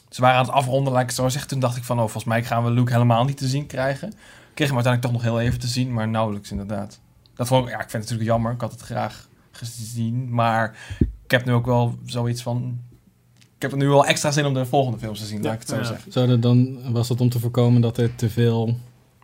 Ze 0.09 0.21
waren 0.21 0.37
aan 0.37 0.45
het 0.45 0.53
afronden, 0.53 0.93
laat 0.93 1.01
ik 1.01 1.11
zo 1.11 1.29
zeggen. 1.29 1.49
Toen 1.49 1.59
dacht 1.59 1.77
ik 1.77 1.83
van, 1.83 1.95
oh, 1.95 2.03
volgens 2.03 2.23
mij 2.23 2.43
gaan 2.43 2.63
we 2.63 2.71
Luke 2.71 2.91
helemaal 2.91 3.25
niet 3.25 3.37
te 3.37 3.47
zien 3.47 3.65
krijgen. 3.65 4.07
Ik 4.09 4.15
kreeg 4.53 4.67
hem 4.67 4.75
uiteindelijk 4.75 5.01
toch 5.01 5.11
nog 5.11 5.21
heel 5.21 5.47
even 5.47 5.59
te 5.59 5.67
zien, 5.67 5.93
maar 5.93 6.07
nauwelijks 6.07 6.51
inderdaad. 6.51 6.99
Dat 7.35 7.47
vond 7.47 7.65
ik, 7.65 7.71
ja, 7.71 7.75
ik 7.75 7.89
vind 7.89 7.91
het 7.91 8.01
natuurlijk 8.01 8.29
jammer. 8.29 8.51
Ik 8.51 8.61
had 8.61 8.71
het 8.71 8.81
graag 8.81 9.27
gezien, 9.51 10.33
maar 10.33 10.77
ik 10.99 11.31
heb 11.31 11.45
nu 11.45 11.53
ook 11.53 11.65
wel 11.65 11.97
zoiets 12.05 12.41
van... 12.41 12.79
Ik 13.55 13.61
heb 13.61 13.71
er 13.71 13.77
nu 13.77 13.87
wel 13.87 14.05
extra 14.05 14.31
zin 14.31 14.45
om 14.45 14.53
de 14.53 14.65
volgende 14.65 14.97
films 14.99 15.19
te 15.19 15.25
zien, 15.25 15.41
laat 15.43 15.53
ik 15.53 15.59
het 15.59 15.69
zo 15.69 15.75
Ja. 15.75 15.83
zeggen. 15.83 16.11
Zou 16.11 16.39
dan, 16.39 16.77
was 16.91 17.09
het 17.09 17.21
om 17.21 17.29
te 17.29 17.39
voorkomen 17.39 17.81
dat 17.81 17.97
er 17.97 18.15
te 18.15 18.29
veel 18.29 18.77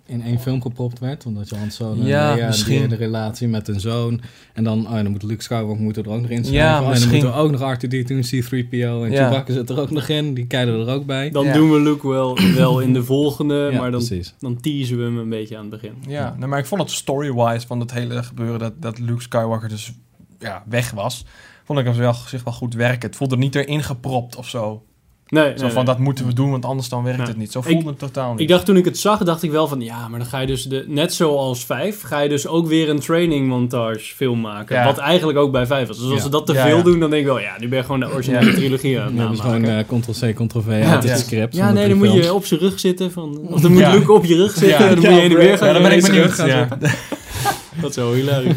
in 0.06 0.22
één 0.24 0.40
film 0.40 0.62
gepropt 0.62 1.00
werd? 1.00 1.26
Omdat 1.26 1.50
je 1.50 1.56
Han 1.56 1.72
Solo 1.72 1.92
en 2.02 2.06
Ja, 2.06 2.36
misschien. 2.48 2.90
de 2.90 2.96
relatie 2.96 3.48
met 3.48 3.68
hun 3.68 3.80
zoon. 3.80 4.22
En 4.54 4.64
dan, 4.64 4.86
oh, 4.88 4.92
ja, 4.96 5.04
dan 5.04 5.12
moet 5.12 5.24
Luke 5.24 5.44
Skywalker 5.44 5.82
moet 5.84 5.98
er 5.98 6.10
ook 6.10 6.22
nog 6.22 6.30
in 6.30 6.46
schrijven. 6.46 6.54
Ja, 6.54 6.70
Oh, 6.72 6.76
en 6.78 6.82
dan 6.82 6.90
misschien. 6.92 7.12
moeten 7.12 7.30
we 7.32 7.36
ook 7.38 7.52
nog 7.52 7.62
R2-D2 7.76 8.16
en 8.16 8.22
C-3PO 8.22 9.04
en 9.04 9.12
Ja. 9.12 9.24
Chewbacca 9.24 9.54
zit 9.54 9.70
er 9.70 9.80
ook 9.80 9.92
nog 9.92 10.08
in. 10.08 10.34
Die 10.34 10.46
kijken 10.48 10.74
er 10.74 10.88
ook 10.94 11.06
bij. 11.06 11.30
Dan 11.30 11.46
Ja. 11.46 11.54
doen 11.54 11.72
we 11.72 11.80
Luke 11.80 12.08
wel, 12.08 12.38
wel 12.56 12.80
in 12.80 12.94
de 12.94 13.04
volgende, 13.04 13.70
ja, 13.72 13.80
maar 13.80 13.92
dan, 13.92 14.06
precies. 14.06 14.34
dan 14.40 14.62
teasen 14.62 14.98
we 14.98 15.04
hem 15.04 15.18
een 15.18 15.30
beetje 15.30 15.56
aan 15.58 15.62
het 15.72 15.82
begin. 15.82 15.94
Ja, 16.08 16.36
nou, 16.38 16.50
maar 16.50 16.60
ik 16.60 16.66
vond 16.66 16.82
het 16.82 16.92
story-wise 16.92 17.68
van 17.68 17.80
het 17.80 17.92
hele 17.94 18.24
gebeuren 18.24 18.60
dat, 18.60 18.74
dat 18.80 19.00
Luke 19.00 19.22
Skywalker 19.22 19.70
dus 19.70 19.94
ja, 20.40 20.64
weg 20.70 20.92
was, 20.92 21.26
vond 21.76 21.88
ik 21.88 21.94
hem 21.94 21.98
wel, 21.98 22.14
zich 22.28 22.44
wel 22.44 22.54
goed 22.54 22.74
werken. 22.74 23.08
Het 23.10 23.16
voelde 23.18 23.38
niet 23.38 23.56
erin 23.56 23.84
gepropt 23.84 24.36
of 24.36 24.48
zo. 24.50 24.84
Nee, 25.28 25.44
Zo 25.44 25.64
nee, 25.64 25.72
van, 25.72 25.86
nee. 25.86 25.94
dat 25.94 26.00
moeten 26.04 26.26
we 26.26 26.34
doen, 26.34 26.52
want 26.52 26.66
anders 26.66 26.90
dan 26.90 27.04
werkt 27.04 27.28
het 27.28 27.38
niet. 27.38 27.52
Zo 27.52 27.60
Ik- 27.60 27.66
voelde 27.66 27.90
het 27.90 28.00
totaal 28.00 28.32
niet. 28.32 28.40
Ik 28.40 28.48
dacht 28.48 28.66
toen 28.66 28.78
ik 28.78 28.86
het 28.86 28.98
zag, 29.00 29.24
dacht 29.24 29.44
ik 29.44 29.52
wel 29.52 29.68
van 29.68 29.82
ja, 29.82 30.08
maar 30.08 30.20
dan 30.20 30.28
ga 30.28 30.40
je 30.40 30.48
dus 30.48 30.64
de, 30.64 30.86
net 30.88 31.14
zoals 31.14 31.66
5, 31.66 32.02
ga 32.02 32.20
je 32.20 32.30
dus 32.30 32.48
ook 32.48 32.68
weer 32.68 32.90
een 32.90 33.00
training 33.00 33.48
montage 33.48 34.16
film 34.16 34.42
maken. 34.42 34.76
Ja. 34.76 34.86
Wat 34.86 34.98
eigenlijk 34.98 35.38
ook 35.38 35.52
bij 35.52 35.66
5 35.66 35.88
was. 35.88 35.98
Dus 35.98 36.06
als 36.06 36.16
Ja. 36.16 36.22
ze 36.22 36.30
dat 36.30 36.46
te 36.46 36.54
Ja, 36.54 36.66
veel 36.68 36.78
ja. 36.78 36.84
doen, 36.84 37.00
dan 37.00 37.10
denk 37.10 37.22
ik 37.22 37.28
wel, 37.28 37.40
ja, 37.40 37.56
nu 37.60 37.68
ben 37.68 37.78
je 37.78 37.84
gewoon 37.84 38.00
de 38.00 38.12
originele 38.14 38.46
Ja. 38.46 38.54
trilogie 38.54 39.00
aan 39.00 39.06
het 39.06 39.14
Ja, 39.16 39.20
namaken. 39.22 39.42
gewoon 39.44 39.64
eh, 39.64 39.84
Ctrl-C, 40.00 40.36
Ctrl-V 40.36 40.68
Ja. 40.68 40.92
uit 40.94 41.04
het 41.10 41.20
script. 41.20 41.56
ja, 41.56 41.72
nee, 41.72 41.88
dan 41.90 41.98
moet 41.98 42.14
je 42.14 42.34
op 42.34 42.46
zijn 42.46 42.60
rug 42.60 42.80
zitten. 42.80 43.12
Van, 43.12 43.40
of 43.54 43.62
dan 43.62 43.72
moet 43.72 43.80
Ja. 43.82 43.92
Luke 43.94 44.12
op 44.14 44.26
je 44.26 44.36
rug 44.36 44.52
zitten 44.52 44.68
Ja. 44.70 44.78
en 44.78 44.86
dan 44.88 44.96
moet 44.96 45.04
je 45.04 45.10
heen 45.10 45.32
en 45.32 45.38
weer 45.38 45.58
gaan. 45.58 45.68
ja, 45.68 45.74
dan 45.74 45.82
ben 45.82 45.92
ik 45.92 46.04
gaan 46.32 46.48
Ja. 46.48 46.68
zitten. 46.70 46.92
Dat 47.82 47.90
is 47.90 47.96
wel 47.96 48.14
hilarisch. 48.14 48.54